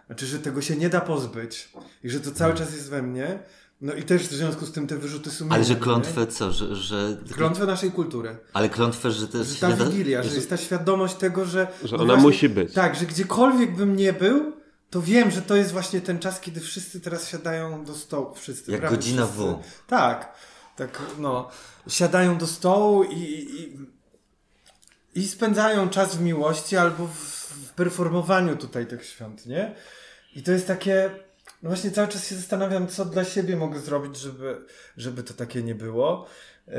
[0.07, 1.73] Znaczy, że tego się nie da pozbyć
[2.05, 3.39] i że to cały czas jest we mnie.
[3.83, 5.55] No i też w związku z tym te wyrzuty sumienia.
[5.55, 5.81] Ale że nie?
[5.81, 6.77] klątwę co, że...
[6.77, 7.17] że...
[7.35, 8.37] Klątwę naszej kultury.
[8.53, 9.51] Ale klątwę, że to jest...
[9.51, 11.67] Że ta wigilia, że jest ta świadomość tego, że...
[11.85, 12.73] Że ona właśnie- musi być.
[12.73, 14.53] Tak, że gdziekolwiek bym nie był,
[14.91, 18.35] to wiem, że to jest właśnie ten czas, kiedy wszyscy teraz siadają do stołu.
[18.35, 19.43] Wszyscy, Jak godzina wszyscy.
[19.43, 19.61] W.
[19.87, 20.35] Tak,
[20.77, 21.49] tak, no.
[21.89, 23.79] Siadają do stołu i, i,
[25.15, 27.17] i spędzają czas w miłości albo w,
[27.67, 29.75] w performowaniu tutaj tych świąt, nie?
[30.35, 31.11] I to jest takie...
[31.63, 35.63] No właśnie cały czas się zastanawiam, co dla siebie mogę zrobić, żeby, żeby to takie
[35.63, 36.27] nie było.
[36.67, 36.75] Yy,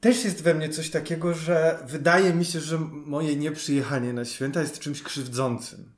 [0.00, 4.60] też jest we mnie coś takiego, że wydaje mi się, że moje nieprzyjechanie na święta
[4.60, 5.92] jest czymś krzywdzącym.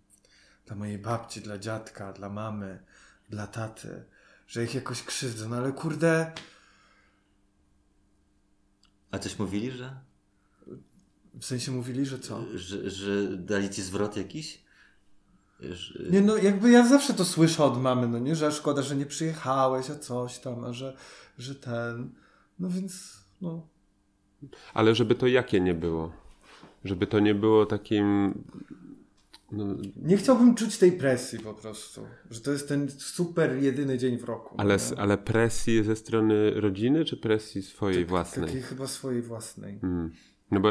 [0.66, 2.82] Dla mojej babci, dla dziadka, dla mamy,
[3.30, 4.04] dla taty.
[4.46, 6.32] Że ich jakoś krzywdzą, no ale kurde,
[9.10, 10.00] A coś mówili, że?
[11.40, 12.44] w sensie mówili, że co?
[12.54, 14.62] Że, że dali ci zwrot jakiś?
[15.62, 16.10] Że...
[16.10, 19.06] Nie no, jakby ja zawsze to słyszę od mamy, no nie, że szkoda, że nie
[19.06, 20.96] przyjechałeś, a coś tam, a że,
[21.38, 22.10] że ten...
[22.58, 23.66] No więc, no...
[24.74, 26.12] Ale żeby to jakie nie było.
[26.84, 28.34] Żeby to nie było takim.
[29.52, 29.64] No,
[29.96, 34.24] Nie chciałbym czuć tej presji po prostu, że to jest ten super jedyny dzień w
[34.24, 34.54] roku.
[34.58, 34.98] ale, nie?
[34.98, 38.46] ale presji ze strony rodziny, czy presji swojej własnej?
[38.46, 39.78] Takiej chyba swojej własnej.
[39.82, 40.10] Mm.
[40.50, 40.70] No bo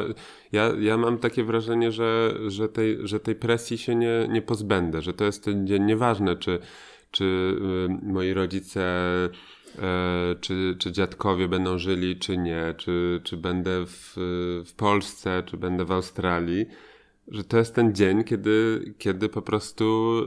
[0.52, 5.02] ja, ja mam takie wrażenie, że, że, tej, że tej presji się nie, nie pozbędę,
[5.02, 6.60] że to jest ten dzień nieważne, czy,
[7.12, 8.82] czy y, moi rodzice,
[9.80, 14.14] e, czy, czy dziadkowie będą żyli, czy nie, czy, czy będę w,
[14.66, 16.66] w Polsce, czy będę w Australii,
[17.28, 20.20] że to jest ten dzień, kiedy, kiedy po prostu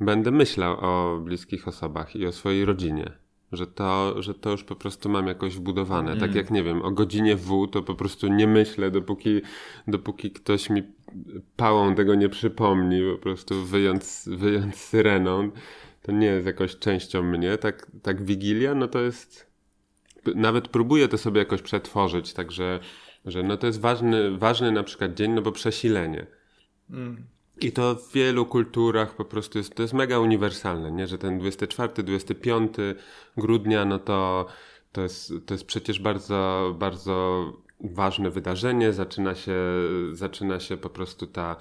[0.00, 3.21] y, będę myślał o bliskich osobach i o swojej rodzinie.
[3.52, 6.16] Że to, że to już po prostu mam jakoś wbudowane.
[6.16, 9.40] Tak jak nie wiem, o godzinie W to po prostu nie myślę, dopóki,
[9.88, 10.82] dopóki ktoś mi
[11.56, 15.50] pałą tego nie przypomni, po prostu wyjąc, wyjąc syreną.
[16.02, 17.58] To nie jest jakoś częścią mnie.
[17.58, 19.52] Tak, tak Wigilia, no to jest.
[20.34, 22.80] Nawet próbuję to sobie jakoś przetworzyć, także
[23.24, 26.26] że no to jest ważny, ważny na przykład dzień, no bo przesilenie.
[27.60, 31.06] I to w wielu kulturach po prostu jest, to jest mega uniwersalne, nie?
[31.06, 32.72] że ten 24, 25
[33.36, 34.46] grudnia, no to,
[34.92, 37.44] to, jest, to jest przecież bardzo, bardzo
[37.80, 38.92] ważne wydarzenie.
[38.92, 39.56] Zaczyna się,
[40.12, 41.56] zaczyna się po prostu ta,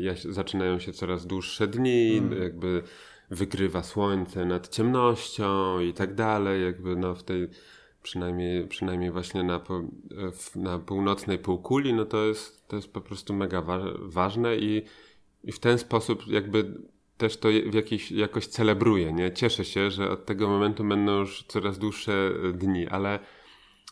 [0.00, 2.82] jaś- zaczynają się coraz dłuższe dni, jakby
[3.30, 7.48] wygrywa słońce nad ciemnością i tak dalej, jakby no w tej
[8.02, 9.60] przynajmniej, przynajmniej właśnie na,
[10.56, 14.82] na północnej półkuli, no to jest, to jest po prostu mega wa ważne i,
[15.44, 16.74] i w ten sposób jakby
[17.16, 19.32] też to w jakiś, jakoś celebruję, nie?
[19.32, 22.12] Cieszę się, że od tego momentu będą już coraz dłuższe
[22.48, 23.18] e, dni, ale,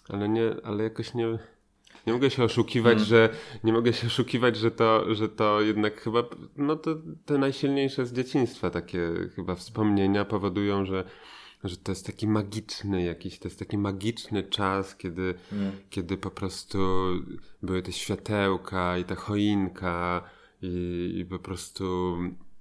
[0.08, 1.38] ale nie, ale jakoś nie,
[2.06, 3.28] nie mogę się oszukiwać, że
[3.64, 6.22] nie mogę się oszukiwać, że to, że to jednak chyba,
[6.56, 11.04] no to te najsilniejsze z dzieciństwa takie chyba wspomnienia powodują, że,
[11.68, 15.34] że to jest taki magiczny jakiś, to jest taki magiczny czas, kiedy,
[15.90, 16.78] kiedy po prostu
[17.62, 20.22] były te światełka i ta choinka
[20.62, 22.16] i, i po prostu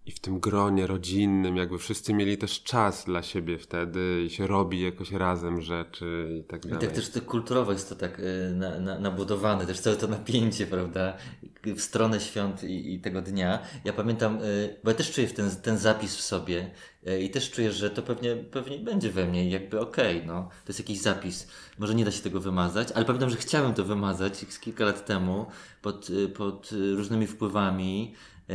[0.05, 4.47] i w tym gronie rodzinnym jakby wszyscy mieli też czas dla siebie wtedy i się
[4.47, 6.87] robi jakoś razem rzeczy i tak I dalej.
[6.87, 10.67] tak też to kulturowo jest to tak y, na, na, nabudowane, też całe to napięcie,
[10.67, 11.17] prawda,
[11.65, 13.59] w stronę świąt i, i tego dnia.
[13.85, 16.71] Ja pamiętam, y, bo ja też czuję ten, ten zapis w sobie
[17.07, 20.69] y, i też czuję, że to pewnie, pewnie będzie we mnie jakby okej, no, to
[20.69, 21.47] jest jakiś zapis.
[21.79, 25.45] Może nie da się tego wymazać, ale pamiętam, że chciałem to wymazać kilka lat temu
[25.81, 28.13] pod, y, pod różnymi wpływami,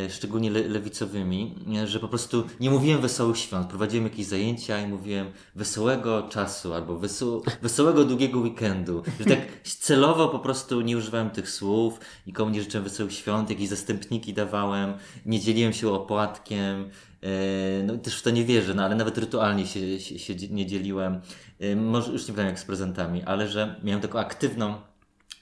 [0.08, 5.26] szczególnie le lewicowymi, że po prostu nie mówiłem wesołych świąt, prowadziłem jakieś zajęcia i mówiłem
[5.54, 9.02] wesołego czasu albo weso wesołego długiego weekendu.
[9.20, 13.68] Że tak celowo po prostu nie używałem tych słów, nikomu nie życzyłem wesołych świąt, jakieś
[13.68, 14.94] zastępniki dawałem,
[15.26, 16.90] nie dzieliłem się opłatkiem,
[17.22, 20.66] e, no też w to nie wierzę, no ale nawet rytualnie się, się, się nie
[20.66, 21.20] dzieliłem.
[21.60, 24.74] E, może już nie wiem jak z prezentami, ale że miałem taką aktywną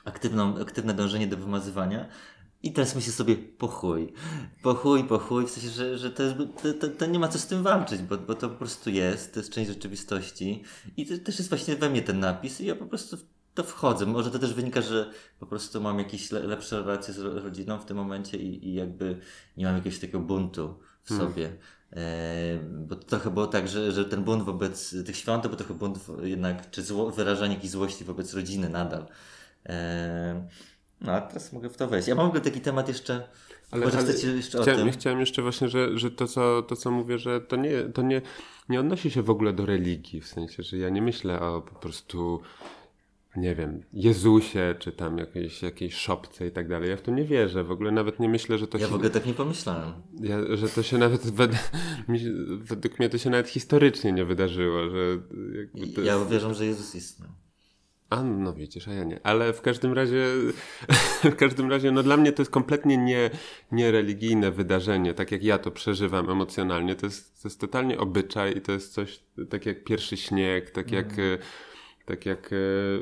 [0.06, 2.06] aktywną, aktywne dążenie do wymazywania.
[2.62, 4.12] I teraz myślę sobie, po chuj,
[4.62, 7.28] po chuj, po chuj, w sensie, że, że to, jest, to, to, to nie ma
[7.28, 10.62] co z tym walczyć, bo, bo to po prostu jest, to jest część rzeczywistości
[10.96, 13.24] i to też jest właśnie we mnie ten napis i ja po prostu w
[13.56, 14.06] to wchodzę.
[14.06, 17.78] Może to też wynika, że po prostu mam jakieś le, lepsze relacje z ro- rodziną
[17.78, 19.20] w tym momencie i, i jakby
[19.56, 21.56] nie mam jakiegoś takiego buntu w sobie.
[21.92, 25.58] E, bo to trochę było tak, że, że ten bunt wobec tych świąt to był
[25.58, 29.06] trochę bunt jednak, czy zło, wyrażanie jakiejś złości wobec rodziny nadal.
[29.66, 30.48] E,
[31.00, 32.08] no a teraz mogę w to wejść.
[32.08, 33.28] Ja mam w ogóle taki temat jeszcze.
[33.70, 34.92] Ale, ale chcecie jeszcze o chciałem, tym?
[34.92, 38.22] chciałem jeszcze właśnie, że, że to, co, to, co mówię, że to, nie, to nie,
[38.68, 41.74] nie odnosi się w ogóle do religii, w sensie, że ja nie myślę o po
[41.74, 42.40] prostu,
[43.36, 46.90] nie wiem, Jezusie, czy tam jakiejś, jakiejś szopce i tak dalej.
[46.90, 48.92] Ja w to nie wierzę, w ogóle nawet nie myślę, że to Ja się...
[48.92, 49.92] w ogóle tak nie pomyślałem.
[50.20, 51.30] Ja, że to się nawet,
[52.70, 55.18] według mnie to się nawet historycznie nie wydarzyło, że
[55.94, 57.30] to Ja uważam, że Jezus istniał.
[58.10, 59.20] A no widzisz, a ja nie.
[59.26, 60.24] Ale w każdym razie,
[61.32, 63.30] w każdym razie, no dla mnie to jest kompletnie nie,
[63.72, 66.94] niereligijne wydarzenie, tak jak ja to przeżywam emocjonalnie.
[66.94, 70.92] To jest, to jest totalnie obyczaj i to jest coś, tak jak pierwszy śnieg, tak
[70.92, 71.38] jak, e,
[72.04, 72.56] tak jak e,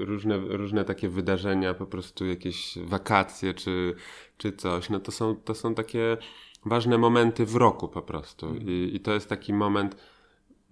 [0.05, 3.95] różne, różne takie wydarzenia, po prostu jakieś wakacje czy,
[4.37, 4.91] czy coś.
[4.91, 6.17] No to są, to są takie
[6.65, 8.55] ważne momenty w roku po prostu.
[8.55, 9.97] I, i to jest taki moment,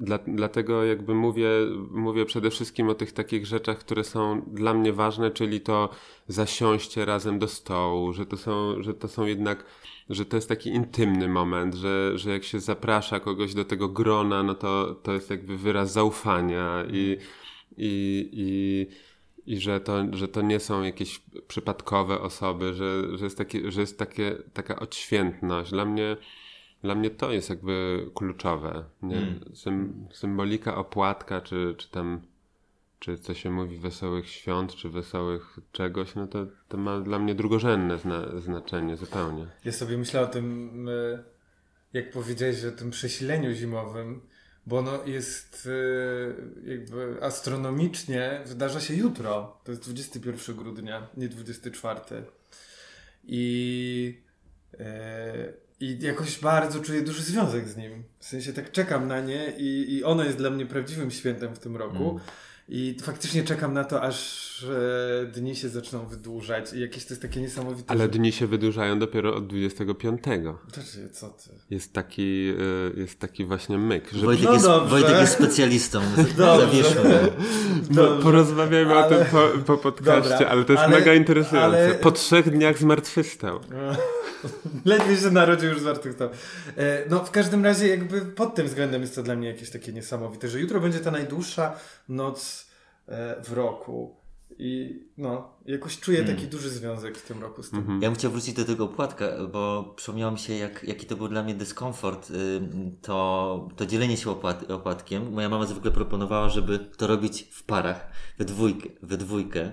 [0.03, 1.49] dla, dlatego jakby mówię,
[1.91, 5.88] mówię przede wszystkim o tych takich rzeczach, które są dla mnie ważne, czyli to
[6.29, 9.65] zasiąście razem do stołu, że to są, że to są jednak,
[10.11, 14.43] że to jest taki intymny moment, że, że jak się zaprasza kogoś do tego grona,
[14.43, 17.17] no to, to jest jakby wyraz zaufania i,
[17.77, 18.87] i, i,
[19.55, 23.81] i że, to, że to nie są jakieś przypadkowe osoby, że, że jest, takie, że
[23.81, 25.71] jest takie, taka odświętność.
[25.71, 26.17] Dla mnie
[26.83, 28.85] dla mnie to jest jakby kluczowe.
[29.03, 29.16] Nie?
[29.16, 29.40] Mm.
[29.55, 32.23] Sym, symbolika opłatka, czy, czy tam,
[32.99, 37.35] czy co się mówi, wesołych świąt, czy wesołych czegoś, no to, to ma dla mnie
[37.35, 39.47] drugorzędne zna, znaczenie zupełnie.
[39.64, 41.25] Ja sobie myślę o tym, y,
[41.92, 44.21] jak powiedziałeś, o tym przesileniu zimowym,
[44.66, 49.61] bo ono jest y, jakby astronomicznie, wydarza się jutro.
[49.64, 52.01] To jest 21 grudnia, nie 24.
[53.25, 54.23] I,
[54.75, 58.05] y, i jakoś bardzo czuję duży związek z nim.
[58.18, 61.59] W sensie tak czekam na nie i, i ono jest dla mnie prawdziwym świętem w
[61.59, 62.11] tym roku.
[62.11, 62.21] Mm.
[62.68, 67.22] I faktycznie czekam na to, aż e, dni się zaczną wydłużać i jakieś to jest
[67.22, 67.90] takie niesamowite.
[67.90, 70.22] Ale że- dni się wydłużają dopiero od 25.
[70.75, 71.51] Znaczy, co ty?
[71.70, 72.55] Jest taki,
[72.96, 74.66] y, jest taki właśnie myk, że Wojtek, No jest.
[74.66, 76.01] Wojtek jest specjalistą.
[76.16, 76.25] Mu.
[77.90, 78.22] no, Dobrze.
[78.22, 81.64] porozmawiajmy o Ale- tym po, po podcaście, Dobra, ale to jest ale- mega interesujące.
[81.85, 83.61] ale- Po trzech dniach zmartwychwstał.
[84.85, 86.29] Ledwie się narodził już zmartwychwstał.
[86.77, 89.92] E, No w każdym razie jakby pod tym względem jest to dla mnie jakieś takie
[89.92, 91.77] niesamowite, że jutro będzie ta najdłuższa
[92.09, 92.66] noc
[93.09, 94.16] e, w roku.
[94.59, 96.37] I no, jakoś czuję Hmm.
[96.37, 97.79] taki duży związek w tym roku z tym.
[97.79, 98.03] Mhm.
[98.03, 101.29] Ja bym chciał wrócić do tego opłatka, bo przypomniało mi się, jak, jaki to był
[101.29, 102.61] dla mnie dyskomfort, y,
[103.03, 105.33] to, to dzielenie się opłat, opłatkiem.
[105.33, 108.88] Moja mama zwykle proponowała, żeby to robić w parach, we dwójkę.
[109.03, 109.73] We dwójkę.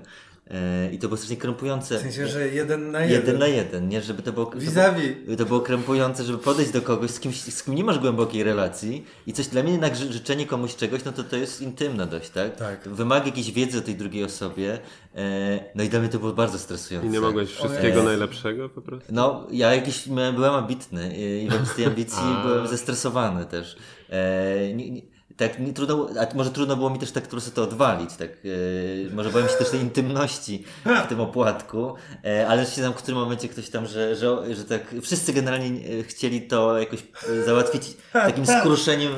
[0.51, 1.97] Y, I to było strasznie krępujące.
[1.97, 3.19] W sensie, że jeden na jeden.
[3.19, 4.01] Jeden na jeden, nie?
[4.01, 4.51] Żeby to było...
[4.55, 5.37] Vis-a-vis.
[5.37, 9.05] To było krępujące, żeby podejść do kogoś, z kimś, z kim nie masz głębokiej relacji
[9.27, 12.29] i coś dla mnie jednak ży- życzenie komuś czegoś, no to to jest intymne dość,
[12.29, 12.55] tak?
[12.55, 12.89] Tak.
[12.89, 14.79] Wymaga jakiejś wiedzy o tej drugiej osobie,
[15.15, 17.07] e, no i dla mnie to było bardzo stresujące.
[17.07, 19.13] I nie mogłeś wszystkiego najlepszego po prostu?
[19.13, 23.77] No, ja jakiś byłem ambitny i wobec tej ambicji byłem zestresowany też.
[24.09, 25.01] E, nie, nie,
[25.39, 29.29] tak, trudno, a może trudno było mi też tak prostu to odwalić, tak, e, może
[29.29, 30.63] bałem się też tej intymności
[31.05, 34.65] w tym opłatku, e, ale się tam w którym momencie ktoś tam, że, że, że
[34.65, 35.67] tak, wszyscy generalnie
[35.99, 36.99] e, chcieli to jakoś
[37.45, 39.11] załatwić takim skruszeniem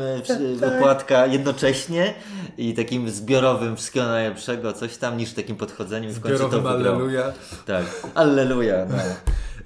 [0.76, 2.14] opłatka jednocześnie
[2.58, 6.98] i takim zbiorowym wszystkiego najlepszego, coś tam, niż takim podchodzeniem w końcu to Zbiorowym wygrało.
[6.98, 7.34] alleluja.
[7.66, 8.96] Tak, alleluja, no.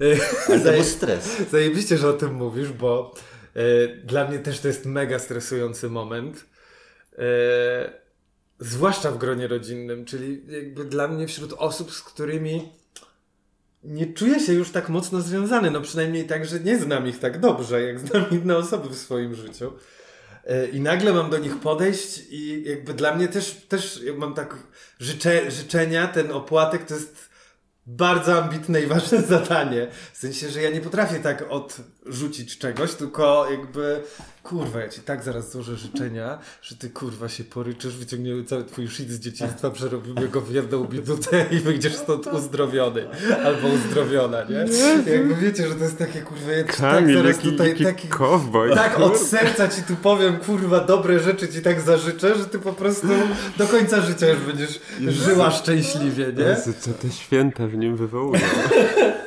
[0.48, 1.28] Ale to był stres.
[1.50, 3.14] Zajebiście, że o tym mówisz, bo
[4.04, 6.44] dla mnie też to jest mega stresujący moment.
[7.18, 7.92] E,
[8.58, 12.72] zwłaszcza w gronie rodzinnym, czyli jakby dla mnie wśród osób, z którymi
[13.84, 15.70] nie czuję się już tak mocno związany.
[15.70, 19.34] No przynajmniej tak, że nie znam ich tak dobrze, jak znam inne osoby w swoim
[19.34, 19.72] życiu.
[20.44, 24.56] E, I nagle mam do nich podejść i jakby dla mnie też, też mam tak
[25.00, 27.28] życze, życzenia, ten opłatek to jest
[27.86, 29.88] bardzo ambitne i ważne zadanie.
[30.12, 31.44] W sensie, że ja nie potrafię tak
[32.08, 34.02] odrzucić czegoś, tylko jakby
[34.42, 38.88] kurwa, ja ci tak zaraz złożę życzenia, że ty kurwa się poryczysz, wyciągniemy cały twój
[38.88, 43.08] shit z dzieciństwa, przerobimy go w jedną bidutę i wyjdziesz stąd uzdrowiony.
[43.44, 44.64] Albo uzdrowiona, nie?
[45.12, 48.08] Jakby wiecie, że to jest takie kurwa, ja ci tak zaraz jaki, tutaj jaki taki...
[48.08, 48.74] cowboy.
[48.74, 52.72] Tak, od serca ci tu powiem, kurwa, dobre rzeczy ci tak zażyczę, że ty po
[52.72, 53.08] prostu
[53.56, 56.44] do końca życia już będziesz żyła szczęśliwie, nie?
[56.44, 58.40] Jezu, co te święta w nim wywołują.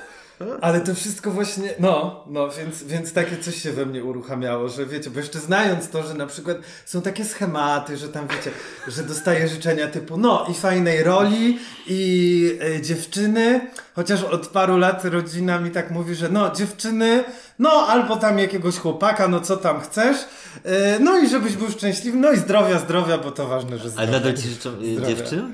[0.62, 4.86] Ale to wszystko właśnie, no, no, więc, więc takie coś się we mnie uruchamiało, że
[4.86, 8.52] wiecie, bo jeszcze znając to, że na przykład są takie schematy, że tam wiecie,
[8.88, 15.06] że dostaję życzenia typu, no i fajnej roli i e, dziewczyny, chociaż od paru lat
[15.06, 17.24] rodzina mi tak mówi, że no dziewczyny,
[17.60, 20.18] no albo tam jakiegoś chłopaka, no co tam chcesz,
[20.64, 24.10] e, no i żebyś był szczęśliwy, no i zdrowia, zdrowia, bo to ważne, że zdrowia.
[24.10, 25.16] Ale nadal ci życzą y, Zdrowia.
[25.16, 25.54] dziewczyn?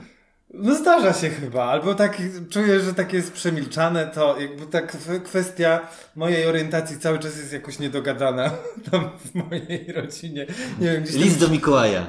[0.58, 2.18] No zdarza się chyba, albo tak
[2.49, 4.82] czuję, że takie jest przemilczane, to jakby ta
[5.26, 8.51] kwestia mojej orientacji cały czas jest jakoś niedogadana
[8.91, 10.45] tam w mojej rodzinie.
[10.80, 12.08] Nie wiem, gdzieś List do Mikołaja.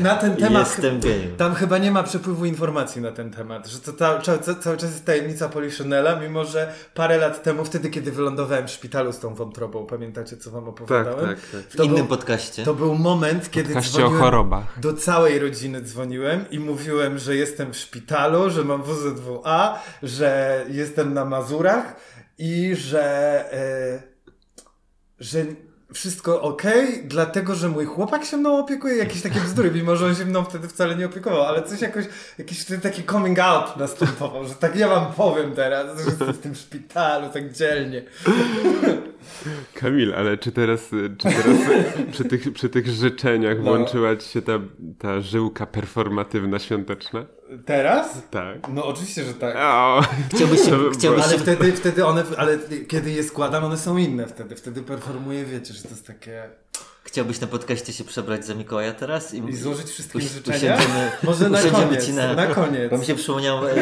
[0.00, 0.66] Na ten temat.
[0.68, 1.36] Jestem gejem.
[1.36, 4.90] Tam chyba nie ma przepływu informacji na ten temat, że to ta, cały, cały czas
[4.90, 9.34] jest tajemnica Poliszynela, mimo że parę lat temu, wtedy kiedy wylądowałem w szpitalu z tą
[9.34, 11.26] wątrobą, pamiętacie co wam opowiadałem?
[11.26, 11.62] Tak, tak, tak.
[11.70, 12.64] W innym był, podcaście.
[12.64, 14.80] To był moment, kiedy Podcaście dzwoniłem o chorobach.
[14.80, 21.14] do całej rodziny dzwoniłem i mówiłem, że jestem w szpitalu, że mam WZWA, że jestem
[21.14, 21.96] na Mazurach
[22.38, 23.04] i że,
[23.52, 24.02] e,
[25.18, 25.44] że
[25.94, 26.62] wszystko ok,
[27.04, 30.44] dlatego że mój chłopak się mną opiekuje, jakieś takie bzdury, mimo że on się mną
[30.44, 32.04] wtedy wcale nie opiekował, ale coś jakoś,
[32.38, 36.38] jakiś wtedy taki coming out następował, że tak ja wam powiem teraz, że jestem w
[36.38, 38.02] tym szpitalu, tak dzielnie.
[39.74, 41.58] Kamil, ale czy teraz, czy teraz
[42.12, 43.62] przy, tych, przy tych życzeniach no.
[43.62, 44.52] włączyła ci się ta,
[44.98, 47.26] ta żyłka performatywna świąteczna?
[47.64, 48.22] Teraz?
[48.30, 48.68] Tak.
[48.68, 49.56] No oczywiście, że tak.
[49.56, 50.02] O,
[50.34, 54.56] chciałbyś się, chciałbyś ale wtedy, wtedy one, ale kiedy je składam, one są inne wtedy.
[54.56, 56.50] Wtedy performuję, wiecie, że to jest takie...
[57.14, 59.34] Chciałbyś na podcaście się przebrać za Mikołaja teraz?
[59.34, 60.56] I, I złożyć wszystkie życzenia?
[60.56, 62.90] Usiądziemy, Może na koniec, ci na, na koniec.
[62.90, 63.70] Bo mi się przypomniało...
[63.70, 63.76] E,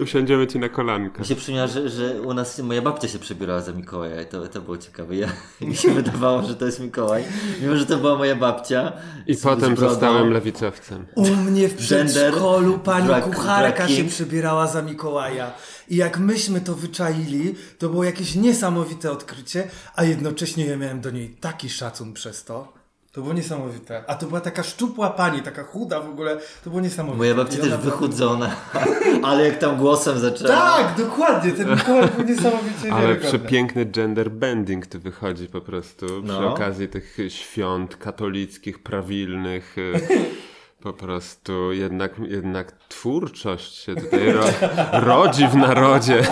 [0.00, 1.20] usiądziemy ci na kolankę.
[1.20, 4.48] Mi się przypomniało, że, że u nas moja babcia się przebierała za Mikołaja i to,
[4.48, 5.16] to było ciekawe.
[5.16, 5.28] Ja,
[5.60, 7.24] mi się wydawało, że to jest Mikołaj,
[7.62, 8.92] mimo że to była moja babcia.
[9.26, 11.06] I z, potem z zostałem lewicowcem.
[11.14, 15.52] U mnie w przedszkolu pani drag, kucharka drag się przebierała za Mikołaja.
[15.88, 21.10] I jak myśmy to wyczaili, to było jakieś niesamowite odkrycie, a jednocześnie ja miałem do
[21.10, 22.77] niej taki szacun przez to.
[23.18, 24.04] To było niesamowite.
[24.06, 26.36] A to była taka szczupła pani, taka chuda w ogóle.
[26.64, 27.18] To było niesamowite.
[27.18, 28.50] Moja babcia też wychudzona,
[29.28, 30.48] ale jak tam głosem zaczęła.
[30.48, 31.52] Tak, dokładnie.
[31.52, 36.34] Ten Mikołaj był niesamowicie Ale przepiękny gender bending tu wychodzi po prostu no.
[36.34, 39.76] przy okazji tych świąt katolickich, prawilnych.
[40.82, 44.44] Po prostu jednak, jednak twórczość się tutaj ro,
[44.92, 46.22] rodzi w narodzie.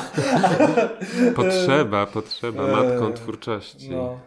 [1.36, 3.90] Potrzeba, potrzeba matką twórczości.
[3.90, 4.18] No.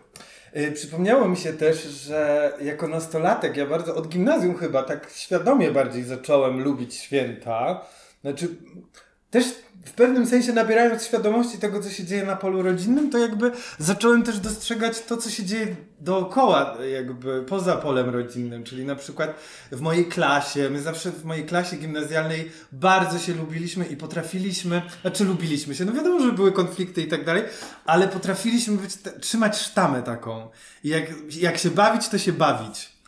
[0.60, 5.72] Y, przypomniało mi się też, że jako nastolatek, ja bardzo od gimnazjum chyba tak świadomie
[5.72, 7.86] bardziej zacząłem lubić święta.
[8.22, 8.48] Znaczy,
[9.30, 9.46] też
[9.86, 14.24] w pewnym sensie nabierając świadomości tego, co się dzieje na polu rodzinnym, to jakby zacząłem
[14.24, 19.36] też dostrzegać to, co się dzieje dookoła, jakby poza polem rodzinnym, czyli na przykład
[19.72, 25.24] w mojej klasie, my zawsze w mojej klasie gimnazjalnej bardzo się lubiliśmy i potrafiliśmy, znaczy
[25.24, 27.44] lubiliśmy się, no wiadomo, że były konflikty i tak dalej,
[27.86, 28.92] ale potrafiliśmy być,
[29.22, 30.50] trzymać sztamę taką.
[30.84, 31.04] I jak,
[31.36, 32.99] jak się bawić, to się bawić.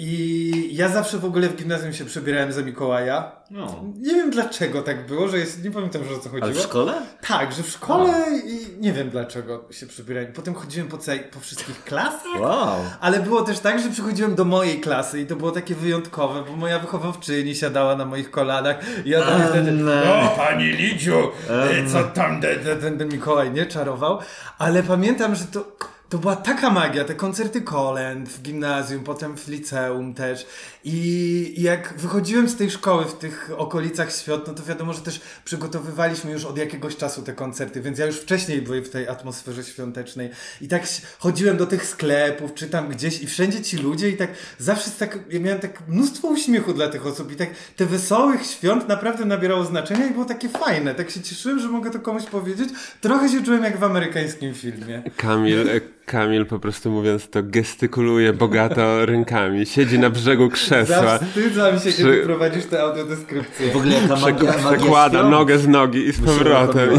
[0.00, 3.32] I ja zawsze w ogóle w gimnazjum się przebierałem za Mikołaja.
[3.50, 3.84] No.
[3.96, 6.44] Nie wiem dlaczego tak było, że jest, nie pamiętam, że o co chodziło.
[6.44, 6.92] Ale w szkole?
[7.28, 8.38] Tak, że w szkole wow.
[8.46, 10.32] i nie wiem dlaczego się przebierałem.
[10.32, 12.40] Potem chodziłem po, całej, po wszystkich klasach.
[12.40, 12.76] Wow.
[13.00, 16.56] Ale było też tak, że przychodziłem do mojej klasy i to było takie wyjątkowe, bo
[16.56, 21.90] moja wychowawczyni siadała na moich kolanach i ja tam wtedy, o pani Lidziu, um.
[21.92, 24.18] co tam ten, ten Mikołaj nie czarował.
[24.58, 25.64] Ale pamiętam, że to
[26.08, 30.46] to była taka magia, te koncerty kolęd w gimnazjum, potem w liceum też.
[30.84, 35.20] I jak wychodziłem z tej szkoły w tych okolicach świąt, no to wiadomo, że też
[35.44, 39.64] przygotowywaliśmy już od jakiegoś czasu te koncerty, więc ja już wcześniej byłem w tej atmosferze
[39.64, 40.30] świątecznej.
[40.60, 40.82] I tak
[41.18, 45.18] chodziłem do tych sklepów, czy tam gdzieś i wszędzie ci ludzie i tak zawsze tak,
[45.30, 49.64] ja miałem tak mnóstwo uśmiechu dla tych osób i tak te wesołych świąt naprawdę nabierało
[49.64, 50.94] znaczenia i było takie fajne.
[50.94, 52.68] Tak się cieszyłem, że mogę to komuś powiedzieć.
[53.00, 55.02] Trochę się czułem jak w amerykańskim filmie.
[55.16, 59.66] Kamil, e, Kamil po prostu mówiąc to gestykuluje bogato rękami.
[59.66, 61.18] Siedzi na brzegu krzesła.
[61.18, 61.92] Zawstydzam się, Przy...
[61.92, 63.72] kiedy prowadzisz tę audiodeskrypcję.
[63.72, 66.90] W ogóle jaka magia, Przekłada nogę z nogi i z powrotem.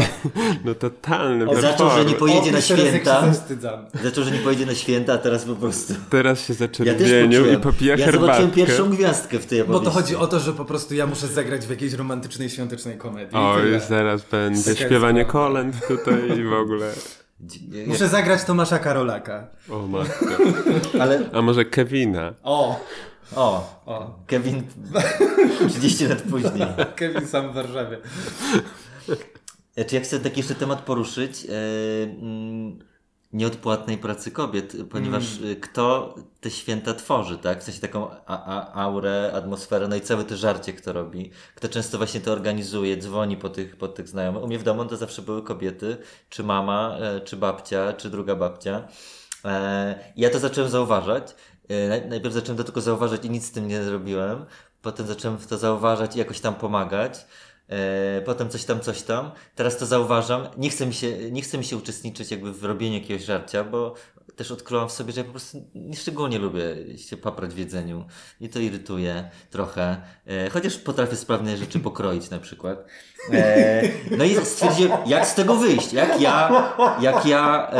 [0.64, 3.32] No totalny o, Zaczął, że nie pojedzie na święta.
[4.02, 5.94] Zaczął, że nie pojedzie na święta, a teraz po prostu...
[6.10, 8.26] Teraz się zaczerwienił ja i popija ja herbatkę.
[8.26, 9.84] Ja zobaczyłem pierwszą gwiazdkę w tej opowieści.
[9.84, 12.98] Bo to chodzi o to, że po prostu ja muszę zagrać w jakiejś romantycznej, świątecznej
[12.98, 13.38] komedii.
[13.38, 16.92] Oj, zaraz będzie śpiewanie kolęd tutaj i w ogóle...
[17.86, 19.48] Muszę zagrać Tomasza Karolaka.
[19.70, 20.26] O matko.
[21.02, 21.30] Ale...
[21.32, 22.34] A może Kevina?
[22.42, 22.80] O!
[23.36, 24.18] O, o.
[24.26, 24.62] Kevin
[25.68, 26.66] 30 lat później.
[26.96, 27.98] Kevin sam w Warszawie.
[29.86, 31.44] Czy ja chcę taki jeszcze temat poruszyć?
[31.44, 31.50] Yy,
[33.32, 35.50] nieodpłatnej pracy kobiet, ponieważ mm.
[35.50, 37.60] Y, kto te święta tworzy, tak?
[37.60, 41.30] W sensie taką a, a, aurę, atmosferę, no i całe te żarcie, kto robi.
[41.54, 44.42] Kto często właśnie to organizuje, dzwoni po tych, po tych znajomych.
[44.42, 45.96] U mnie w domu to zawsze były kobiety,
[46.28, 48.88] czy mama, e, czy babcia, czy druga babcia.
[49.44, 51.34] E, ja to zacząłem zauważać.
[51.68, 54.44] E, najpierw zacząłem to tylko zauważać i nic z tym nie zrobiłem.
[54.82, 57.26] Potem zacząłem to zauważać i jakoś tam pomagać.
[57.70, 59.30] E, potem coś tam, coś tam.
[59.54, 60.46] Teraz to zauważam.
[60.56, 63.94] Nie chcę mi się, nie chcę mi się uczestniczyć jakby w robieniu jakiegoś żarcia, bo
[64.36, 68.04] też odkryłam w sobie, że ja po prostu nieszczególnie lubię się paprać w jedzeniu.
[68.40, 70.02] I to irytuje trochę.
[70.26, 72.84] E, chociaż potrafię sprawne rzeczy pokroić na przykład.
[73.32, 73.82] E,
[74.16, 75.92] no i stwierdziłem, jak z tego wyjść?
[75.92, 76.66] Jak ja,
[77.00, 77.70] jak ja,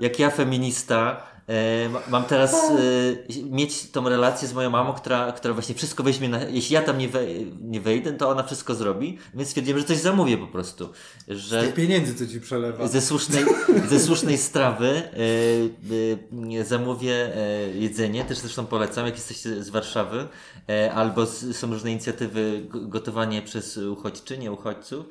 [0.00, 1.26] jak ja feminista
[2.08, 6.42] mam teraz e, mieć tą relację z moją mamą, która, która właśnie wszystko weźmie na,
[6.42, 7.20] jeśli ja tam nie, we,
[7.60, 10.88] nie wejdę, to ona wszystko zrobi, więc stwierdziłem, że coś zamówię po prostu.
[11.28, 12.88] Że z tych pieniędzy, co ci przelewa.
[12.88, 13.44] Ze słusznej,
[13.90, 15.02] ze słusznej strawy
[16.60, 17.32] e, zamówię
[17.74, 20.26] jedzenie, też zresztą polecam, jak jesteście z Warszawy,
[20.94, 25.06] albo są różne inicjatywy gotowanie przez uchodźczynie, uchodźców.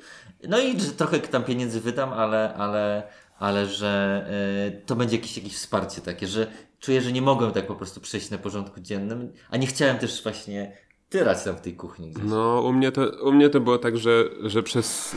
[0.47, 3.03] No i trochę tam pieniędzy wydam, ale, ale
[3.39, 4.25] ale że
[4.67, 8.01] y, to będzie jakieś, jakieś wsparcie takie, że czuję, że nie mogłem tak po prostu
[8.01, 10.77] przejść na porządku dziennym, a nie chciałem też właśnie
[11.09, 12.11] tyrać tam w tej kuchni.
[12.11, 12.23] Gdzieś.
[12.25, 15.15] No, u mnie to, u mnie to było tak, że, że przez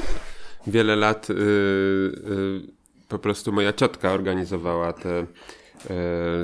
[0.67, 2.63] wiele lat yy, yy,
[3.09, 5.27] po prostu moja ciotka organizowała te
[5.68, 5.68] E,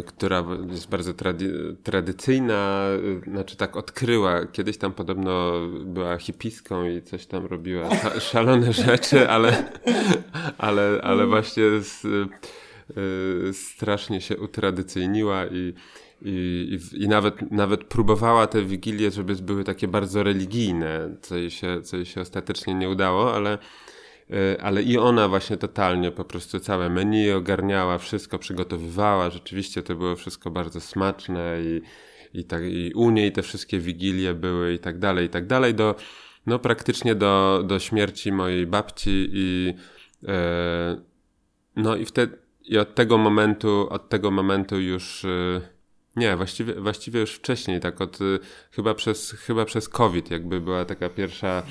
[0.07, 2.87] która jest bardzo trady, tradycyjna,
[3.27, 4.47] e, znaczy tak odkryła.
[4.47, 5.53] Kiedyś tam podobno
[5.85, 7.89] była hipiską i coś tam robiła
[8.31, 9.73] szalone rzeczy, ale,
[10.59, 15.75] ale, ale właśnie z, e, strasznie się utradycyjniła i,
[16.23, 21.83] i, i, nawet, nawet próbowała te wigilie, żeby były takie bardzo religijne, co jej się,
[21.83, 23.84] co jej się ostatecznie nie udało, ale E,
[24.61, 29.31] ale i ona właśnie totalnie po prostu całe menu ogarniała, wszystko przygotowywała.
[29.31, 31.83] Rzeczywiście to było wszystko bardzo smaczne i,
[32.41, 35.75] i, tak, i u niej te wszystkie wigilie były i tak dalej, i tak dalej,
[35.75, 35.95] do,
[36.47, 39.75] no praktycznie do, do śmierci mojej babci i
[40.29, 41.01] e,
[41.77, 45.61] no i wtedy, i od tego momentu, od tego momentu już e,
[46.17, 48.19] nie, właściwie, właściwie już wcześniej, tak od,
[48.71, 51.63] chyba przez, chyba przez COVID jakby była taka pierwsza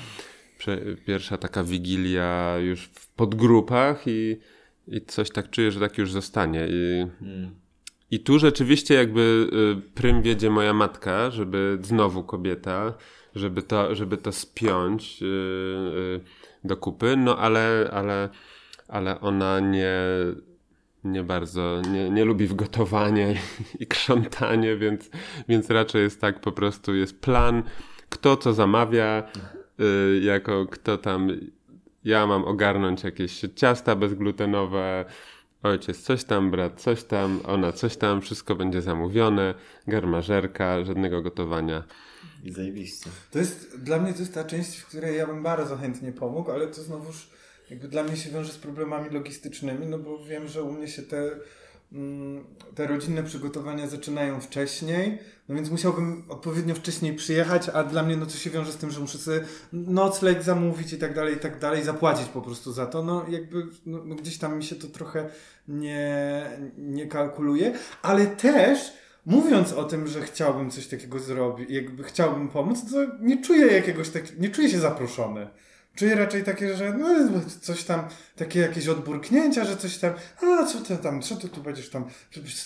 [1.06, 4.36] pierwsza taka wigilia już w podgrupach i,
[4.88, 6.66] i coś tak czuję, że tak już zostanie.
[6.70, 7.54] I, hmm.
[8.10, 9.48] i tu rzeczywiście jakby
[9.78, 12.94] y, prym wiedzie moja matka, żeby znowu kobieta,
[13.34, 15.28] żeby to, żeby to spiąć yy,
[15.94, 16.20] yy,
[16.64, 18.28] do kupy, no ale, ale,
[18.88, 19.94] ale ona nie
[21.04, 23.34] nie bardzo, nie, nie lubi w gotowanie
[23.80, 25.10] i krzątanie, więc,
[25.48, 27.62] więc raczej jest tak, po prostu jest plan,
[28.08, 29.22] kto co zamawia,
[29.80, 31.28] Y, jako kto tam,
[32.04, 35.04] ja mam ogarnąć jakieś ciasta bezglutenowe,
[35.62, 39.54] ojciec coś tam, brat coś tam, ona coś tam, wszystko będzie zamówione,
[39.86, 41.84] garmażerka, żadnego gotowania.
[42.44, 43.10] I zajebiście.
[43.30, 46.50] To jest, dla mnie to jest ta część, w której ja bym bardzo chętnie pomógł,
[46.50, 47.30] ale to znowuż
[47.70, 51.02] jakby dla mnie się wiąże z problemami logistycznymi, no bo wiem, że u mnie się
[51.02, 51.30] te
[52.74, 55.18] te rodzinne przygotowania zaczynają wcześniej,
[55.48, 58.90] no więc musiałbym odpowiednio wcześniej przyjechać, a dla mnie no to się wiąże z tym,
[58.90, 59.40] że muszę sobie
[59.72, 63.66] nocleg zamówić i tak dalej, i tak dalej, zapłacić po prostu za to, no jakby
[63.86, 65.30] no, no gdzieś tam mi się to trochę
[65.68, 66.42] nie,
[66.78, 68.92] nie kalkuluje, ale też
[69.26, 74.08] mówiąc o tym, że chciałbym coś takiego zrobić, jakby chciałbym pomóc, to nie czuję jakiegoś
[74.08, 75.48] tak, nie czuję się zaproszony.
[75.94, 80.80] Czuję raczej takie, że no, coś tam, takie jakieś odburknięcia, że coś tam, a co
[80.80, 82.04] ty tam, co ty tu będziesz tam,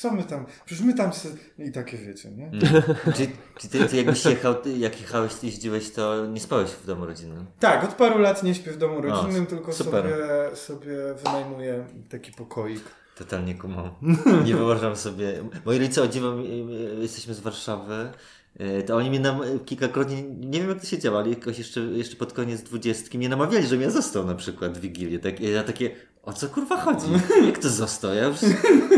[0.01, 1.11] co my tam, przecież my tam
[1.59, 2.47] i takie wiecie, nie?
[2.47, 2.61] Mm.
[3.17, 7.07] czy, czy ty, ty jakbyś jechał, jak jechałeś, ty jeździłeś, to nie spałeś w domu
[7.07, 7.47] rodzinnym?
[7.61, 10.05] Tak, od paru lat nie śpię w domu rodzinnym, tylko super.
[10.05, 12.83] sobie, sobie wynajmuję taki pokoik.
[13.19, 13.91] Totalnie kumam.
[14.45, 15.45] Nie wyobrażam sobie.
[15.65, 16.35] Moi rodzice o dziwo,
[17.01, 18.13] jesteśmy z Warszawy
[18.87, 22.17] to oni mnie nam kilkakrotnie, nie wiem jak to się działo, ale jakoś jeszcze, jeszcze
[22.17, 25.19] pod koniec dwudziestki mnie namawiali, że mnie został na przykład w Wigilię.
[25.19, 25.91] Tak, ja takie,
[26.29, 27.07] o co kurwa chodzi?
[27.47, 28.15] Jak to został?
[28.15, 28.39] Ja, już,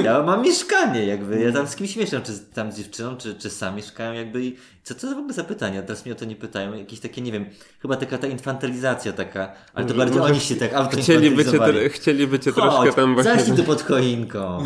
[0.04, 3.50] ja mam mieszkanie jakby, ja tam z kimś mieszkam, czy tam z dziewczyną, czy, czy
[3.50, 5.82] sam mieszkałem jakby i co to w ogóle za pytania?
[5.82, 6.74] Teraz mnie o to nie pytają.
[6.74, 7.46] Jakieś takie, nie wiem,
[7.82, 12.52] chyba taka ta infantylizacja taka, ale to bardziej oni się tak chcieliby cię, chcieliby cię
[12.52, 13.44] Chodź, troszkę tam właśnie...
[13.44, 14.64] Zaś tu pod choinką.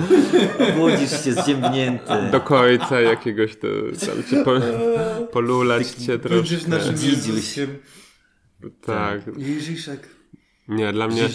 [0.68, 2.12] Obudzisz się zdziębnięty.
[2.32, 3.68] Do końca jakiegoś to,
[4.06, 4.52] tam cię po,
[5.32, 6.28] polulać cię troszkę.
[6.28, 7.54] Będziesz naszym Jezus.
[8.86, 9.20] Tak.
[9.38, 10.08] Jeziszek.
[10.68, 11.28] Nie, dla mnie,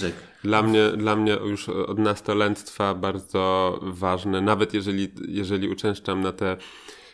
[0.43, 6.57] dla mnie, dla mnie już od nastolenstwa bardzo ważne, nawet jeżeli, jeżeli uczęszczam na te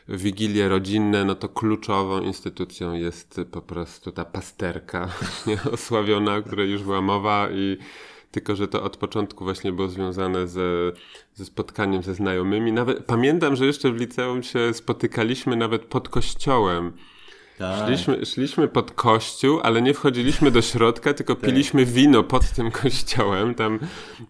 [0.08, 5.10] wigilie rodzinne, no to kluczową instytucją jest po prostu ta pasterka
[5.74, 7.78] osławiona, o której już była mowa i
[8.32, 10.92] tylko, że to od początku właśnie było związane ze,
[11.34, 12.72] ze spotkaniem ze znajomymi.
[12.72, 16.94] Nawet pamiętam, że jeszcze w liceum się spotykaliśmy nawet pod kościołem
[17.58, 17.88] Tak.
[17.88, 23.56] Szliśmy, szliśmy pod kościół, ale nie wchodziliśmy do środka, tylko piliśmy wino pod tym kościołem.
[23.56, 23.80] Tam,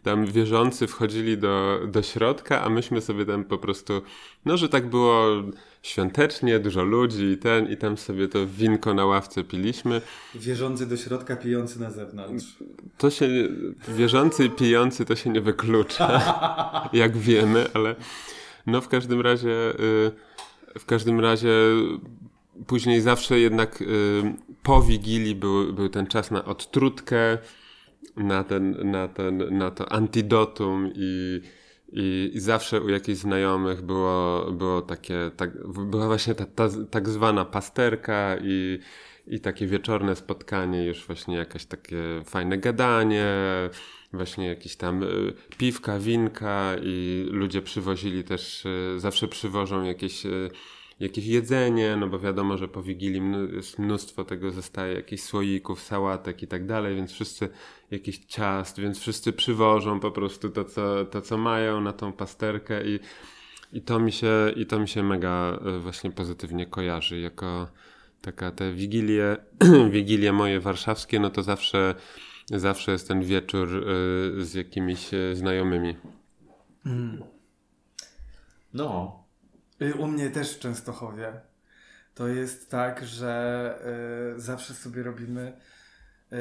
[0.04, 4.02] tam wierzący wchodzili do, do środka, a myśmy sobie tam po prostu,
[4.46, 5.44] no że tak było
[5.82, 10.02] świątecznie, dużo ludzi i ten, i tam sobie to winko na ławce piliśmy.
[10.36, 12.46] Wierzący do środka, pijący na zewnątrz.
[12.98, 13.28] To się,
[13.88, 16.22] wierzący i pijący to się nie wyklucza,
[16.94, 17.96] jak wiemy, ale
[18.68, 20.12] no w każdym razie, y,
[20.80, 21.50] w każdym razie
[22.68, 23.86] później zawsze jednak y,
[24.64, 27.38] po Wigilii był, był ten czas na odtrutkę,
[28.16, 31.42] na, ten, na, ten, na to antidotum i,
[31.92, 37.10] i, i zawsze u jakichś znajomych było, było takie, tak, była właśnie ta, ta tak
[37.10, 38.80] zwana pasterka i,
[39.28, 43.26] i takie wieczorne spotkanie, już właśnie jakieś takie fajne gadanie,
[44.14, 50.50] właśnie jakieś tam y, piwka, winka i ludzie przywozili też, y, zawsze przywożą jakieś y,
[51.00, 53.22] jakieś jedzenie, no bo wiadomo, że po Wigilii
[53.80, 57.50] mnóstwo tego zostaje, jakichś słoików, sałatek i tak dalej, więc wszyscy
[57.92, 62.86] jakiś ciast, więc wszyscy przywożą po prostu to, co, to, co mają na tą pasterkę
[62.86, 63.00] i,
[63.74, 67.68] i, to mi się, i to mi się mega właśnie pozytywnie kojarzy, jako
[68.22, 69.38] taka te wigilie,
[69.90, 71.96] wigilie moje warszawskie, no to zawsze,
[72.52, 73.86] zawsze jest ten wieczór
[74.38, 75.96] z jakimiś znajomymi.
[76.86, 77.24] Mm.
[78.74, 79.25] No, Y,
[80.00, 81.34] u mnie też w Częstochowie.
[82.16, 83.80] To jest tak, że
[84.36, 86.36] y, zawsze sobie robimy y,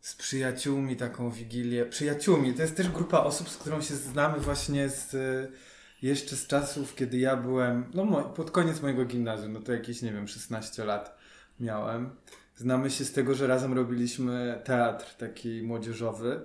[0.00, 1.86] z przyjaciółmi taką wigilię.
[1.86, 5.52] Przyjaciółmi, to jest też grupa osób, z którą się znamy właśnie z y,
[6.02, 10.12] jeszcze z czasów, kiedy ja byłem, no pod koniec mojego gimnazjum, no to jakieś, nie
[10.12, 11.18] wiem, 16 lat
[11.60, 12.10] miałem.
[12.56, 16.40] Znamy się z tego, że razem robiliśmy teatr taki młodzieżowy.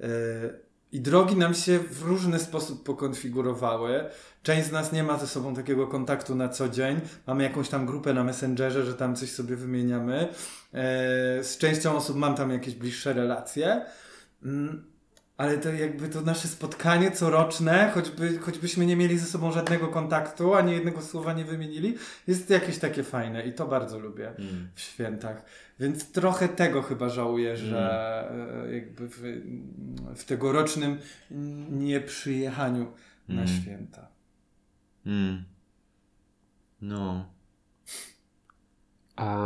[0.00, 4.04] Y, i drogi nam się w różny sposób pokonfigurowały.
[4.42, 7.00] Część z nas nie ma ze sobą takiego kontaktu na co dzień.
[7.26, 10.28] Mamy jakąś tam grupę na Messengerze, że tam coś sobie wymieniamy.
[10.74, 13.86] E, z częścią osób mam tam jakieś bliższe relacje.
[15.38, 19.88] Mm, ale to jakby to nasze spotkanie coroczne, choćby, choćbyśmy nie mieli ze sobą żadnego
[19.88, 24.68] kontaktu, ani jednego słowa nie wymienili, jest jakieś takie fajne i to bardzo lubię mm.
[24.74, 25.44] w świętach.
[25.80, 28.74] Więc trochę tego chyba żałuję, że mm.
[28.74, 29.22] jakby w,
[30.16, 30.98] w tegorocznym
[31.70, 32.92] nieprzyjechaniu
[33.28, 33.40] mm.
[33.40, 34.08] na święta.
[35.06, 35.44] Mm.
[36.80, 37.32] No.
[39.16, 39.36] A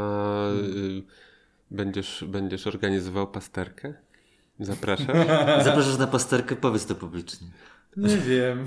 [0.51, 1.03] y,
[1.71, 3.95] będziesz, będziesz organizował pasterkę?
[4.61, 5.27] Zapraszasz?
[5.65, 6.57] Zapraszasz na pasterkę?
[6.57, 7.49] Powiedz to publicznie.
[7.97, 8.65] Nie wiem.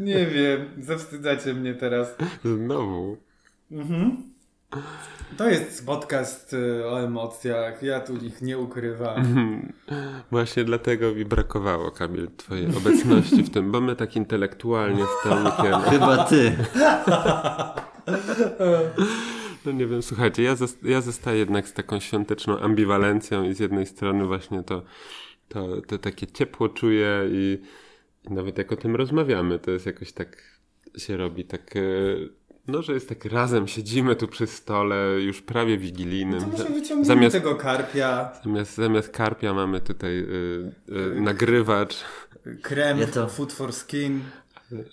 [0.00, 0.68] Nie wiem.
[0.78, 2.14] Zawstydzacie mnie teraz.
[2.44, 3.16] Znowu.
[3.70, 4.22] Mhm.
[5.36, 7.82] To jest podcast y, o emocjach.
[7.82, 9.22] Ja tu ich nie ukrywam.
[10.30, 15.88] Właśnie dlatego mi brakowało, Kamil, twojej obecności w tym, bo my tak intelektualnie z.
[15.90, 16.56] Chyba ty.
[19.66, 23.86] No nie wiem, słuchajcie, ja, ja zostaję jednak z taką świąteczną ambiwalencją i z jednej
[23.86, 24.82] strony właśnie to,
[25.48, 27.58] to, to takie ciepło czuję i,
[28.30, 30.42] i nawet jak o tym rozmawiamy, to jest jakoś tak
[30.96, 31.76] się robi tak...
[31.76, 31.80] E,
[32.68, 36.40] no, że jest tak razem, siedzimy tu przy stole, już prawie wigilijnym.
[36.40, 38.32] No to może wyciągnijmy zamiast, tego karpia.
[38.44, 40.72] Zamiast, zamiast karpia mamy tutaj y,
[41.16, 42.04] y, nagrywacz.
[42.62, 43.28] Krem, ja to...
[43.28, 44.20] food for skin.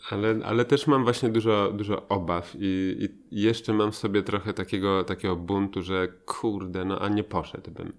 [0.09, 2.97] Ale, ale też mam właśnie dużo, dużo obaw i,
[3.31, 7.93] i jeszcze mam w sobie trochę takiego, takiego buntu, że kurde, no a nie poszedłbym.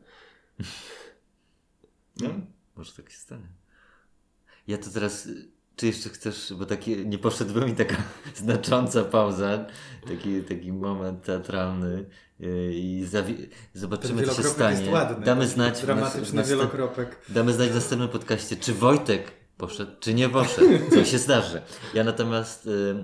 [2.21, 2.29] No,
[2.77, 3.49] może tak się stanie.
[4.67, 5.29] Ja to teraz,
[5.77, 7.97] czy jeszcze chcesz, bo taki, nie poszedłbym i taka
[8.35, 9.67] znacząca pauza,
[10.09, 12.05] taki, taki moment teatralny
[12.41, 14.81] yy, i zawi- zobaczymy, co się stanie.
[14.81, 15.83] Jest ładny, damy znać.
[15.83, 17.19] Dramatyczny w wielokropek.
[17.29, 21.63] Damy znać w następnym podcaście, czy Wojtek poszedł, czy nie poszedł, co się zdarzy.
[21.95, 22.95] Ja natomiast y,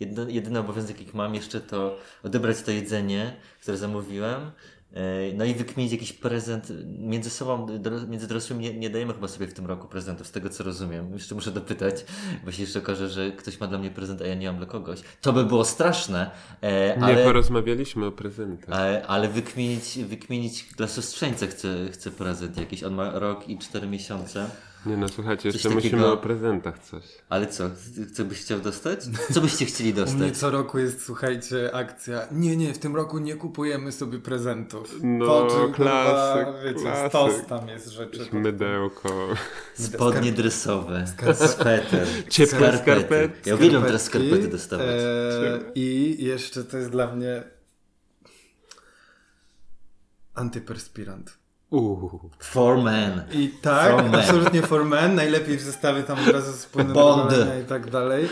[0.00, 5.54] jedyny, jedyny obowiązek, jaki mam jeszcze, to odebrać to jedzenie, które zamówiłem, y, no i
[5.54, 6.72] wykminić jakiś prezent.
[6.98, 7.66] Między sobą,
[8.08, 11.12] między dorosłymi nie, nie, dajemy chyba sobie w tym roku prezentów, z tego co rozumiem.
[11.12, 12.04] Jeszcze muszę dopytać,
[12.44, 14.66] bo się jeszcze okaże, że ktoś ma dla mnie prezent, a ja nie mam dla
[14.66, 15.00] kogoś.
[15.20, 16.30] To by było straszne.
[16.62, 18.76] E, ale, nie porozmawialiśmy o prezentach.
[18.76, 22.82] Ale, ale wykminić, wykminić dla siostrzeńca chcę, chcę prezent jakiś.
[22.82, 24.50] On ma rok i cztery miesiące.
[24.86, 25.74] Nie no, słuchajcie, jeszcze takiego...
[25.74, 27.02] musimy o prezentach coś.
[27.28, 27.70] Ale co?
[28.14, 29.00] Co byś chciał dostać?
[29.34, 30.20] Co byście chcieli dostać?
[30.20, 32.26] U mnie co roku jest, słuchajcie, akcja.
[32.32, 34.94] Nie, nie, w tym roku nie kupujemy sobie prezentów.
[35.02, 37.08] No, po klasyk, wiecie, klasyk.
[37.08, 38.28] stos tam jest rzeczy.
[38.32, 39.28] Mydełko.
[39.74, 41.04] Spodnie dresowe.
[41.34, 42.06] Sweter.
[42.28, 42.82] Ciepłe skarpety.
[42.82, 43.50] skarpety.
[43.50, 44.86] Ja uwielbiam teraz skarpety dostawać.
[44.88, 47.42] E, I jeszcze to jest dla mnie
[50.34, 51.41] antyperspirant.
[51.72, 52.30] Uuu.
[52.38, 53.22] For men.
[53.32, 55.14] I tak, for absolutnie for men.
[55.14, 56.96] Najlepiej w zestawie tam od razu z płynem
[57.62, 58.28] i tak dalej.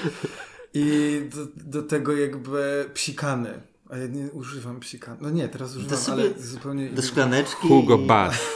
[0.75, 3.63] I do, do tego jakby psikany.
[3.91, 5.19] A ja nie używam psikany.
[5.21, 6.91] No nie, teraz używam, sobie ale zupełnie...
[6.91, 8.47] Do szklaneczki Hugo Boss.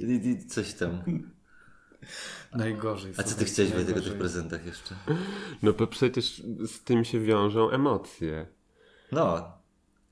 [0.00, 1.02] i, i coś tam.
[2.54, 3.12] Najgorzej.
[3.16, 4.94] A co ty chciałeś o tych prezentach jeszcze?
[5.62, 8.46] No bo przecież z tym się wiążą emocje.
[9.12, 9.52] No.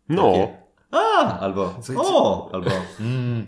[0.08, 0.64] No, Takie.
[0.90, 1.38] A!
[1.40, 2.50] Albo Słuchajcie- o!
[2.52, 2.70] Albo
[3.00, 3.46] mm.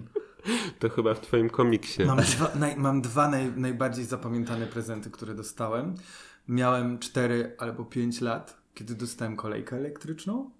[0.79, 2.05] to chyba w twoim komiksie.
[2.05, 5.95] Mam dwa, naj, mam dwa naj, najbardziej zapamiętane prezenty, które dostałem.
[6.49, 10.51] Miałem 4 albo 5 lat, kiedy dostałem kolejkę elektryczną.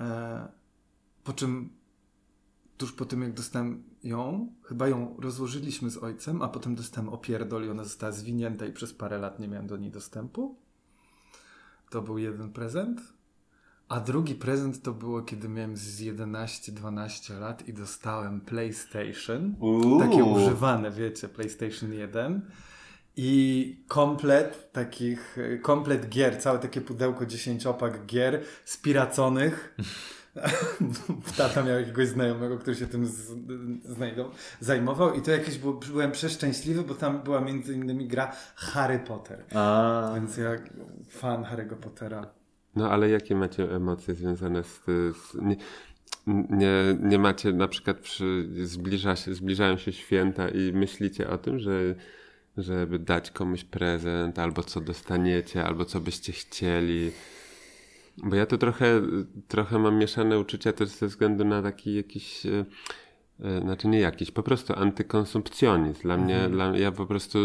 [0.00, 0.48] E,
[1.24, 1.70] po czym
[2.76, 7.64] tuż po tym, jak dostałem ją, chyba ją rozłożyliśmy z ojcem, a potem dostałem opierdol
[7.66, 10.56] i ona została zwinięta i przez parę lat nie miałem do niej dostępu.
[11.90, 13.00] To był jeden prezent.
[13.92, 19.54] A drugi prezent to było, kiedy miałem z 11-12 lat i dostałem PlayStation.
[19.60, 20.00] Uuu.
[20.00, 22.40] Takie używane, wiecie, PlayStation 1.
[23.16, 29.76] I komplet takich, komplet gier, całe takie pudełko dziesięciopak gier spiraconych.
[31.36, 33.32] Tata miał jakiegoś znajomego, który się tym z,
[33.84, 34.30] znajdą,
[34.60, 39.44] zajmował i to jakieś było, byłem przeszczęśliwy, bo tam była między innymi gra Harry Potter.
[39.54, 40.50] A, Więc ja
[41.08, 42.41] fan Harry'ego Pottera.
[42.76, 44.84] No ale jakie macie emocje związane z...
[45.16, 45.56] z nie,
[46.50, 51.58] nie, nie macie na przykład przy, zbliża się, zbliżają się święta i myślicie o tym,
[51.58, 51.94] że
[52.56, 57.10] żeby dać komuś prezent, albo co dostaniecie, albo co byście chcieli.
[58.16, 59.02] Bo ja to trochę,
[59.48, 62.64] trochę mam mieszane uczucia też ze względu na taki jakiś, e,
[63.40, 66.02] e, znaczy nie jakiś, po prostu antykonsumpcjonizm.
[66.02, 67.38] Dla mnie, dla, ja po prostu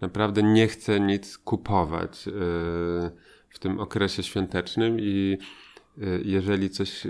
[0.00, 3.10] naprawdę nie chcę nic kupować e,
[3.50, 5.38] w tym okresie świątecznym i
[5.98, 7.02] e, jeżeli coś,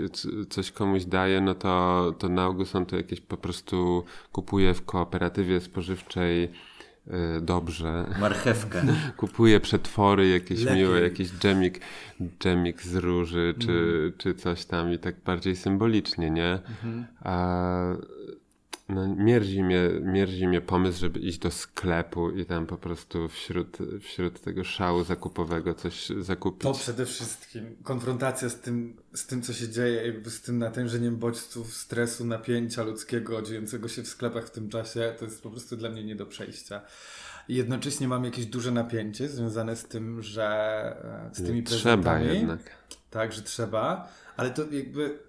[0.49, 4.85] coś komuś daję, no to, to na ogół są to jakieś po prostu kupuję w
[4.85, 6.43] kooperatywie spożywczej
[7.07, 8.05] e, dobrze.
[8.19, 8.83] marchewkę.
[9.17, 10.77] Kupuję przetwory jakieś Lepiej.
[10.83, 11.79] miłe, jakiś dżemik,
[12.39, 14.13] dżemik z róży, czy, Mm.
[14.17, 16.51] czy coś tam i tak bardziej symbolicznie, nie?
[16.53, 17.05] Mhm.
[17.23, 17.77] A
[18.91, 23.77] no, mierzi, mnie, mierzi mnie pomysł, żeby iść do sklepu i tam po prostu wśród,
[24.01, 26.61] wśród tego szału zakupowego coś zakupić.
[26.61, 31.17] To przede wszystkim konfrontacja z tym, z tym, co się dzieje, jakby z tym natężeniem
[31.17, 35.77] bodźców, stresu, napięcia ludzkiego dziejącego się w sklepach w tym czasie, to jest po prostu
[35.77, 36.81] dla mnie nie do przejścia.
[37.47, 40.47] I jednocześnie mam jakieś duże napięcie związane z tym, że
[41.31, 42.39] e, z tymi Trzeba prezentami.
[42.39, 42.59] jednak.
[43.09, 45.19] Tak, że trzeba, ale to jakby.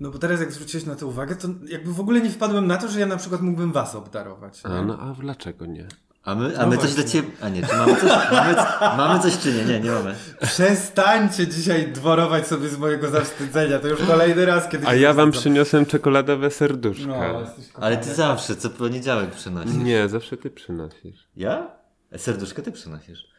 [0.00, 2.76] No bo teraz jak zwróciłeś na to uwagę, to jakby w ogóle nie wpadłem na
[2.76, 4.60] to, że ja na przykład mógłbym was obdarować.
[4.64, 5.88] A, no a dlaczego nie?
[6.24, 7.28] A my, a No my coś dla ciebie.
[7.40, 8.54] A nie, czy mamy coś, mamy,
[8.96, 9.64] mamy coś czy nie?
[9.64, 10.14] Nie, nie mamy.
[10.40, 13.78] Przestańcie dzisiaj dworować sobie z mojego zawstydzenia.
[13.78, 17.06] To już kolejny raz, kiedy A ja wam przyniosłem czekoladowe serduszka.
[17.06, 17.42] No,
[17.80, 19.74] Ale ty zawsze, co poniedziałek przynosisz.
[19.74, 21.28] Nie, zawsze ty przynosisz.
[21.36, 21.70] Ja?
[22.16, 23.30] Serduszkę ty przynosisz.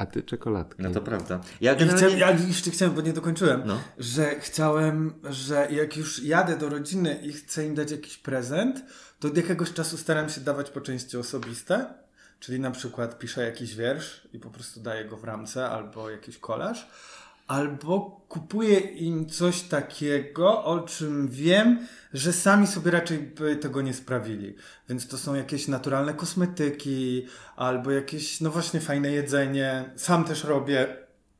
[0.00, 0.82] A ty czekoladki.
[0.82, 1.40] No to prawda.
[1.60, 2.16] Ja generalnie...
[2.16, 3.80] chciałem, ja jeszcze chciałem, bo nie dokończyłem, No.
[3.98, 8.84] że chciałem, że jak już jadę do rodziny i chcę im dać jakiś prezent,
[9.18, 11.86] to od jakiegoś czasu staram się dawać po części osobiste,
[12.40, 16.38] czyli na przykład piszę jakiś wiersz i po prostu daję go w ramce albo jakiś
[16.38, 16.88] kolaż,
[17.46, 23.94] albo kupuję im coś takiego, o czym wiem, że sami sobie raczej by tego nie
[23.94, 24.54] sprawili.
[24.88, 29.90] Więc to są jakieś naturalne kosmetyki, albo jakieś, no właśnie, fajne jedzenie.
[29.96, 30.96] Sam też robię.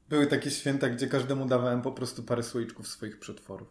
[0.08, 3.68] Były takie święta, gdzie każdemu dawałem po prostu parę słoiczków swoich przetworów.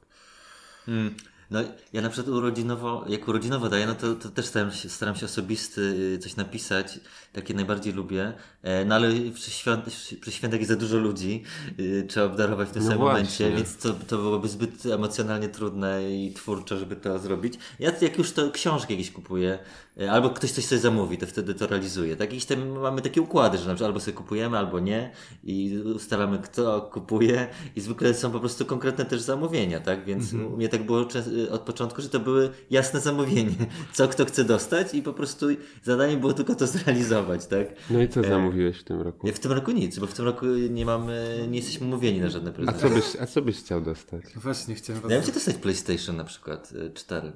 [0.88, 1.16] Mm.
[1.52, 1.60] No,
[1.94, 5.26] ja na przykład urodzinowo, jak urodzinowo daję, no to, to też staram się, staram się
[5.26, 5.82] osobisty
[6.16, 7.00] y, coś napisać,
[7.34, 8.34] takie najbardziej lubię,
[8.64, 9.84] e, no ale przy, świąt,
[10.22, 11.44] przy świętach jest za dużo ludzi,
[11.80, 13.46] y, trzeba obdarować w tym No samym właśnie.
[13.46, 17.54] momencie, więc to, to byłoby zbyt emocjonalnie trudne i twórczo, żeby to zrobić.
[17.80, 19.60] Ja jak już to książki jakieś kupuję,
[20.02, 22.16] e, albo ktoś coś sobie zamówi, to wtedy to realizuję.
[22.16, 22.30] Tak?
[22.30, 25.12] Jakieś tam mamy takie układy, że na przykład albo sobie kupujemy, albo nie
[25.44, 30.06] i ustalamy kto kupuje i zwykle są po prostu konkretne też zamówienia, tak?
[30.06, 33.56] Więc u mnie tak było czas- od początku, że to były jasne zamówienie,
[33.94, 35.46] co kto chce dostać i po prostu
[35.84, 37.68] zadanie było tylko to zrealizować, tak?
[37.90, 39.28] No i co zamówiłeś w tym roku?
[39.28, 42.50] W tym roku nic, bo w tym roku nie mamy, nie jesteśmy mówieni na żadne
[42.50, 42.80] A prezenty.
[42.82, 44.24] co byś, a co byś chciał dostać?
[44.36, 45.12] Właśnie chciałem was...
[45.12, 47.32] Ja bym chciał dostać PlayStation na przykład y, 4.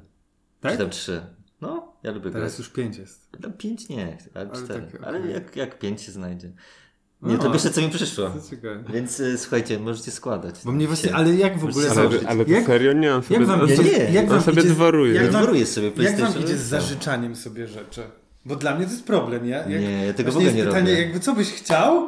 [0.62, 0.72] Tak?
[0.72, 1.22] Czy tam 3.
[1.62, 2.60] No, ja lubię Teraz grać.
[2.60, 3.32] już pięć jest.
[3.42, 4.88] Tam 5 nie, ale Ale 4.
[4.92, 5.32] tak, Ale okej.
[5.34, 6.52] jak, jak 5 się znajdzie.
[7.24, 8.30] No, Nie, to pierwsze co mi przyszło.
[8.94, 10.56] Więc y, słuchajcie, możecie składać.
[10.66, 13.48] Bo mnie właśnie, ale jak w ogóle Ale, ale Jak- serio nie, on sobie, Jak
[13.48, 15.14] wam Ja sobie, nie, jak wam sobie idzie, dworuje.
[15.14, 16.80] Jak wam, Dworuję sobie jak wam idzie z no.
[16.80, 18.02] zażyczaniem sobie rzeczy?
[18.46, 19.50] Bo dla mnie to jest problem, nie?
[19.50, 21.02] Jak, Nie, ja tego w ogóle jest nie pytanie, robię.
[21.04, 22.08] jakby co byś chciał,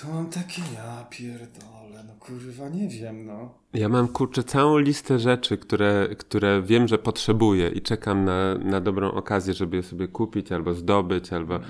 [0.00, 3.54] to mam takie, ja pierdolę, no kurwa, nie wiem, no.
[3.74, 8.80] Ja mam kurczę całą listę rzeczy, które, które wiem, że potrzebuję i czekam na, na
[8.80, 11.60] dobrą okazję, żeby je sobie kupić albo zdobyć, albo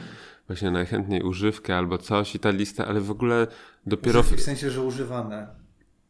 [0.46, 3.46] właśnie najchętniej używkę albo coś i ta lista, ale w ogóle
[3.86, 4.22] dopiero...
[4.22, 5.46] W, w sensie, że używane.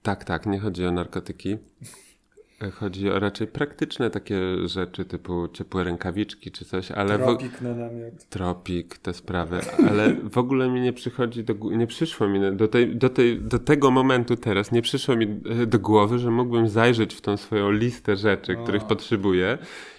[0.02, 1.56] Tak, tak, nie chodzi o narkotyki.
[2.74, 7.18] Chodzi o raczej praktyczne takie rzeczy, typu ciepłe rękawiczki czy coś, ale...
[7.18, 8.28] Tropik na namiot.
[8.28, 12.96] Tropik, te sprawy, ale w ogóle mi nie przychodzi do nie przyszło mi do, tej,
[12.96, 17.14] do, tej, do tego momentu teraz, nie przyszło mi e, do głowy, że mógłbym zajrzeć
[17.14, 18.62] w tą swoją listę rzeczy, o.
[18.62, 19.58] których potrzebuję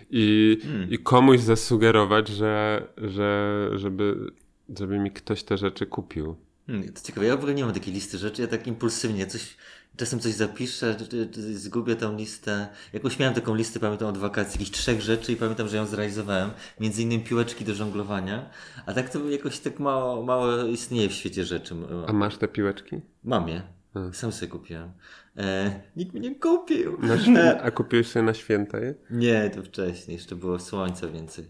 [0.10, 0.92] i, hmm.
[0.92, 4.32] i komuś zasugerować, że, że, żeby,
[4.80, 6.36] żeby mi ktoś te rzeczy kupił.
[6.68, 9.58] Hmm, to ciekawe, ja w ogóle nie mam takiej listy rzeczy, ja tak impulsywnie coś
[9.98, 10.98] czasem coś zapiszę,
[11.34, 12.68] zgubię tą listę.
[12.94, 16.50] Jakoś miałem taką listę, pamiętam od wakacji, jakichś trzech rzeczy i pamiętam, że ją zrealizowałem.
[16.80, 18.50] Między innymi piłeczki do żonglowania.
[18.86, 21.76] A tak to jakoś tak mało, mało istnieje w świecie rzeczy.
[22.08, 23.02] A masz te piłeczki?
[23.24, 23.77] Mam je.
[23.98, 24.14] Hmm.
[24.14, 24.92] Sam sobie kupiłem.
[25.38, 26.98] E, nikt mi nie kupił.
[27.38, 28.96] E, a kupiłeś sobie na święta je?
[29.10, 31.46] Nie, to wcześniej, jeszcze było słońca więcej.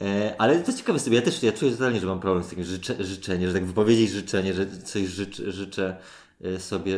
[0.00, 2.64] E, ale to ciekawe sobie, ja też ja czuję totalnie, że mam problem z takim
[2.64, 5.96] życze, życzeniem, że tak wypowiedzieć życzenie, że coś życzę, życzę
[6.44, 6.96] Y, sobie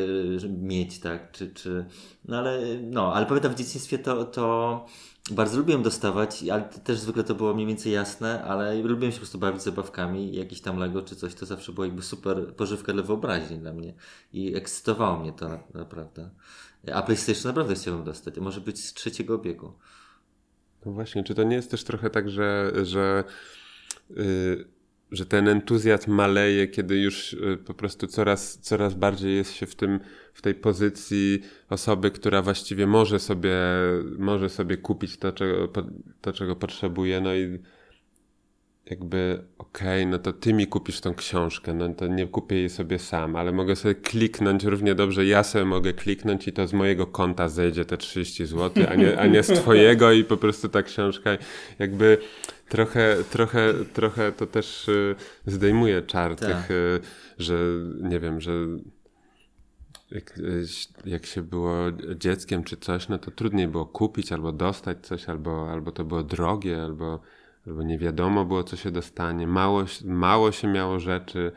[0.48, 1.84] mieć, tak, czy, czy,
[2.24, 4.86] no ale, no, ale pamiętam w dzieciństwie to, to
[5.30, 9.20] bardzo lubiłem dostawać, ale też zwykle to było mniej więcej jasne, ale lubiłem się po
[9.20, 13.02] prostu bawić zabawkami, jakiś tam Lego czy coś, to zawsze było jakby super pożywka dla
[13.02, 13.94] wyobraźni dla mnie
[14.32, 16.30] i ekscytowało mnie to naprawdę.
[16.92, 19.72] A PlayStation naprawdę chciałbym dostać, może być z trzeciego obiegu.
[20.86, 23.24] No właśnie, czy to nie jest też trochę tak, że, że
[24.10, 24.73] yy
[25.14, 29.74] że ten entuzjazm maleje, kiedy już y, po prostu coraz, coraz bardziej jest się w
[29.74, 30.00] tym,
[30.32, 33.56] w tej pozycji osoby, która właściwie może sobie,
[34.18, 35.68] może sobie kupić to, czego,
[36.20, 37.58] to, czego potrzebuje, no i
[38.90, 42.70] jakby okej, okay, no to ty mi kupisz tą książkę, no to nie kupię jej
[42.70, 46.72] sobie sam, ale mogę sobie kliknąć równie dobrze, ja sobie mogę kliknąć i to z
[46.72, 50.68] mojego konta zejdzie te 30 zł, a nie, a nie z twojego i po prostu
[50.68, 51.38] ta książka
[51.78, 52.18] jakby
[52.68, 55.14] trochę, trochę, trochę to też y,
[55.46, 56.48] zdejmuje czar tak.
[56.48, 57.00] tych, y,
[57.38, 57.58] że
[58.00, 58.52] nie wiem, że
[60.10, 60.64] jak, y,
[61.04, 61.76] jak się było
[62.16, 66.22] dzieckiem czy coś, no to trudniej było kupić albo dostać coś, albo, albo to było
[66.22, 67.20] drogie, albo
[67.66, 71.52] albo nie wiadomo było, co się dostanie, mało, mało się miało rzeczy,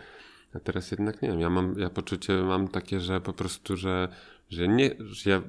[0.53, 4.08] a teraz jednak nie wiem, ja mam, ja poczucie mam takie, że po prostu, że,
[4.49, 5.41] że nie, że ja,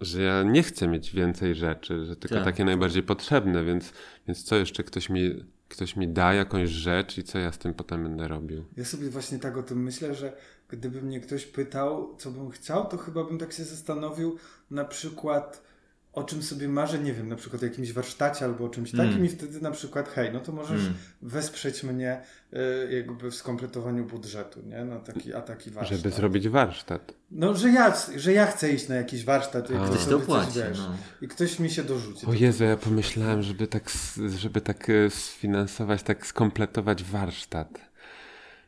[0.00, 2.44] że ja nie chcę mieć więcej rzeczy, że tylko tak.
[2.44, 3.92] takie najbardziej potrzebne, więc,
[4.26, 7.74] więc co jeszcze ktoś mi, ktoś mi da jakąś rzecz i co ja z tym
[7.74, 8.64] potem będę robił?
[8.76, 10.36] Ja sobie właśnie tak o tym myślę, że
[10.68, 14.38] gdyby mnie ktoś pytał, co bym chciał, to chyba bym tak się zastanowił,
[14.70, 15.62] na przykład
[16.16, 19.08] o czym sobie marzę, nie wiem, na przykład o jakimś warsztacie albo o czymś mm.
[19.08, 20.94] takim i wtedy na przykład, hej, no to możesz mm.
[21.22, 22.20] wesprzeć mnie
[22.52, 24.84] y, jakby w skompletowaniu budżetu, nie?
[24.84, 25.98] Na taki, a taki warsztat.
[25.98, 27.14] Żeby zrobić warsztat.
[27.30, 29.70] No, że ja, że ja chcę iść na jakiś warsztat.
[29.70, 30.96] Jak ktoś to płaci, wiesz, no.
[31.22, 32.26] I ktoś mi się dorzuci.
[32.26, 33.90] O Jezu, ja pomyślałem, żeby tak,
[34.38, 37.80] żeby tak e, sfinansować, tak skompletować warsztat.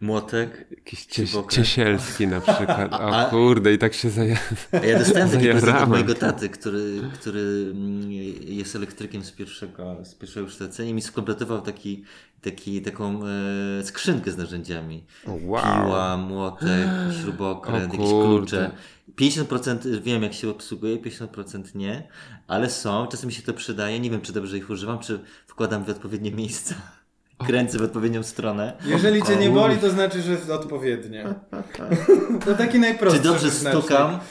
[0.00, 0.66] Młotek.
[0.70, 2.92] Jakiś cies ciesielski na przykład.
[2.92, 4.36] O A, kurde, i tak się zaja
[4.72, 10.14] Ja dostałem taki prezent od mojego taty, który, który mm, jest elektrykiem z pierwszego, z
[10.14, 12.04] pierwszego kształcenia i mi skompletował taki,
[12.42, 15.04] taki, taką e, skrzynkę z narzędziami.
[15.26, 15.62] wow.
[15.62, 16.88] Piła, młotek,
[17.22, 18.70] śrubokręt, jakieś klucze.
[19.16, 22.08] 50% wiem, jak się obsługuje, 50% nie,
[22.46, 24.00] ale są, czasem mi się to przydaje.
[24.00, 26.74] Nie wiem, czy dobrze ich używam, czy wkładam w odpowiednie miejsca
[27.46, 28.72] kręcę w odpowiednią stronę.
[28.84, 31.34] Jeżeli cię nie boli, to znaczy, że jest odpowiednie.
[32.44, 33.22] To taki najprostszy.
[33.22, 34.18] Czy dobrze stukam?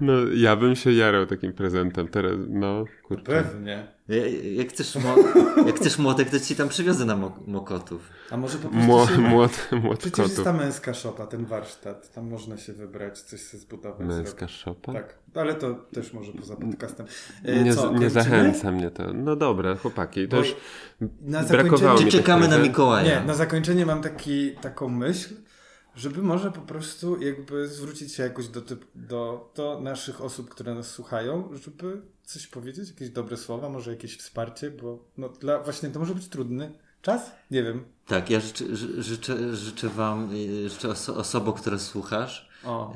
[0.00, 3.24] No, ja bym się jarał takim prezentem teraz, no, kurczę.
[3.24, 3.86] Pewnie.
[4.54, 5.16] Jak chcesz, mo
[5.66, 7.16] jak chcesz młotek, to ci tam przywiozę na
[7.46, 8.10] mokotów.
[8.30, 9.18] A może po prostu Mło, się...
[9.34, 10.32] młot, młot Przecież kotów.
[10.32, 12.12] jest ta męska szopa, ten warsztat.
[12.12, 14.06] Tam można się wybrać, coś sobie zbudować.
[14.06, 14.92] Męska szopa?
[14.92, 17.06] Tak, ale to też może poza podcastem.
[17.44, 19.12] E, nie, co, nie zachęca mnie to.
[19.12, 20.56] No dobra, chłopaki, to już
[21.22, 23.20] na brakowało mi czekamy na Mikołaja?
[23.20, 25.34] Nie, na zakończenie mam taki, taką myśl,
[25.96, 30.74] żeby może po prostu jakby zwrócić się jakoś do, typ, do, do naszych osób, które
[30.74, 35.90] nas słuchają, żeby coś powiedzieć, jakieś dobre słowa, może jakieś wsparcie, bo no, dla, właśnie
[35.90, 36.72] to może być trudny
[37.02, 37.30] czas?
[37.50, 37.84] Nie wiem.
[38.06, 42.92] Tak, ja życzę, życzę, życzę Wam, y, życzę oso osobom, które słuchasz, o.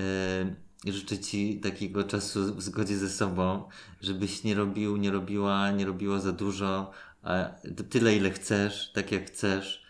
[0.87, 3.69] Y, życzę Ci takiego czasu w zgodzie ze sobą,
[4.01, 6.91] żebyś nie robił, nie robiła, nie robiło za dużo,
[7.23, 7.45] a
[7.91, 9.84] tyle ile chcesz, tak jak chcesz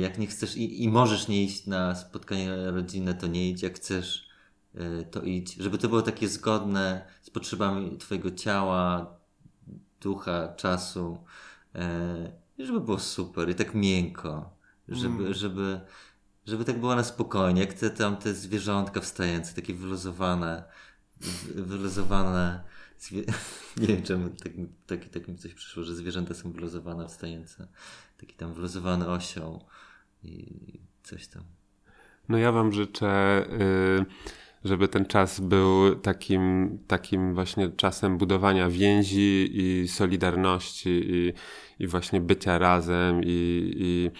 [0.00, 3.62] jak nie chcesz i, i możesz nie iść na spotkanie rodzinne, to nie idź.
[3.62, 4.28] Jak chcesz,
[4.74, 5.54] y, to idź.
[5.54, 9.14] Żeby to było takie zgodne z potrzebami Twojego ciała,
[10.00, 11.18] ducha, czasu.
[11.74, 11.80] Y,
[12.58, 14.58] I żeby było super i tak miękko.
[14.88, 15.34] Żeby, mm.
[15.34, 15.80] żeby,
[16.46, 17.60] żeby tak było na spokojnie.
[17.60, 20.64] Jak te tam te zwierzątka wstające, takie wyluzowane
[21.54, 22.64] wyluzowane.
[23.76, 24.52] Nie wiem czemu tak,
[24.86, 27.68] tak, tak mi coś przyszło, że zwierzęta są wyluzowane, wstające.
[28.20, 29.64] Taki tam wyluzowany osioł
[30.22, 31.42] i coś tam.
[32.28, 34.04] No ja wam życzę, y,
[34.64, 41.32] żeby ten czas był takim, takim właśnie czasem budowania więzi i solidarności i,
[41.78, 44.10] i właśnie bycia razem i, i,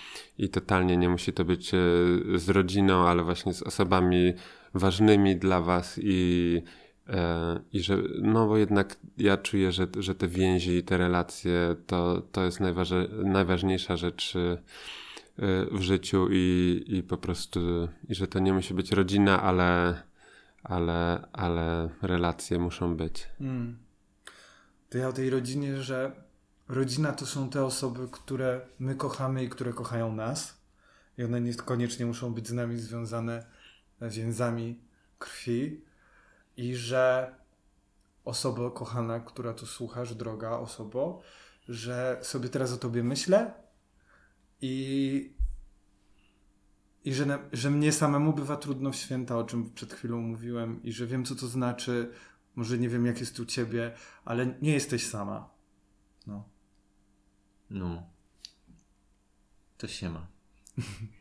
[0.44, 4.32] i totalnie nie musi to być y, z rodziną, ale właśnie z osobami
[4.74, 6.62] ważnymi dla was i,
[7.72, 12.22] i że, no bo jednak ja czuję, że, że te więzi i te relacje to,
[12.32, 12.90] to jest najważ,
[13.24, 14.58] najważniejsza rzecz y,
[15.72, 20.02] w życiu i, i po prostu, i że to nie musi być rodzina, ale,
[20.62, 23.26] ale, ale relacje muszą być.
[23.40, 23.78] Mm.
[24.90, 26.12] To ja o tej rodzinie, że
[26.68, 30.58] rodzina to są te osoby, które my kochamy i które kochają nas.
[31.18, 33.46] I one niekoniecznie muszą być z nami związane
[34.00, 34.80] więzami
[35.18, 35.87] krwi.
[36.58, 37.34] I że
[38.24, 41.22] osoba kochana, która tu słuchasz, droga osobo,
[41.68, 43.54] że sobie teraz o tobie myślę
[44.60, 45.34] i,
[47.04, 50.92] i że, że mnie samemu bywa trudno w święta, o czym przed chwilą mówiłem, i
[50.92, 52.12] że wiem, co to znaczy.
[52.54, 53.94] Może nie wiem, jak jest u ciebie,
[54.24, 55.50] ale nie jesteś sama.
[56.26, 56.48] No.
[57.70, 58.02] No.
[59.76, 60.26] To się ma.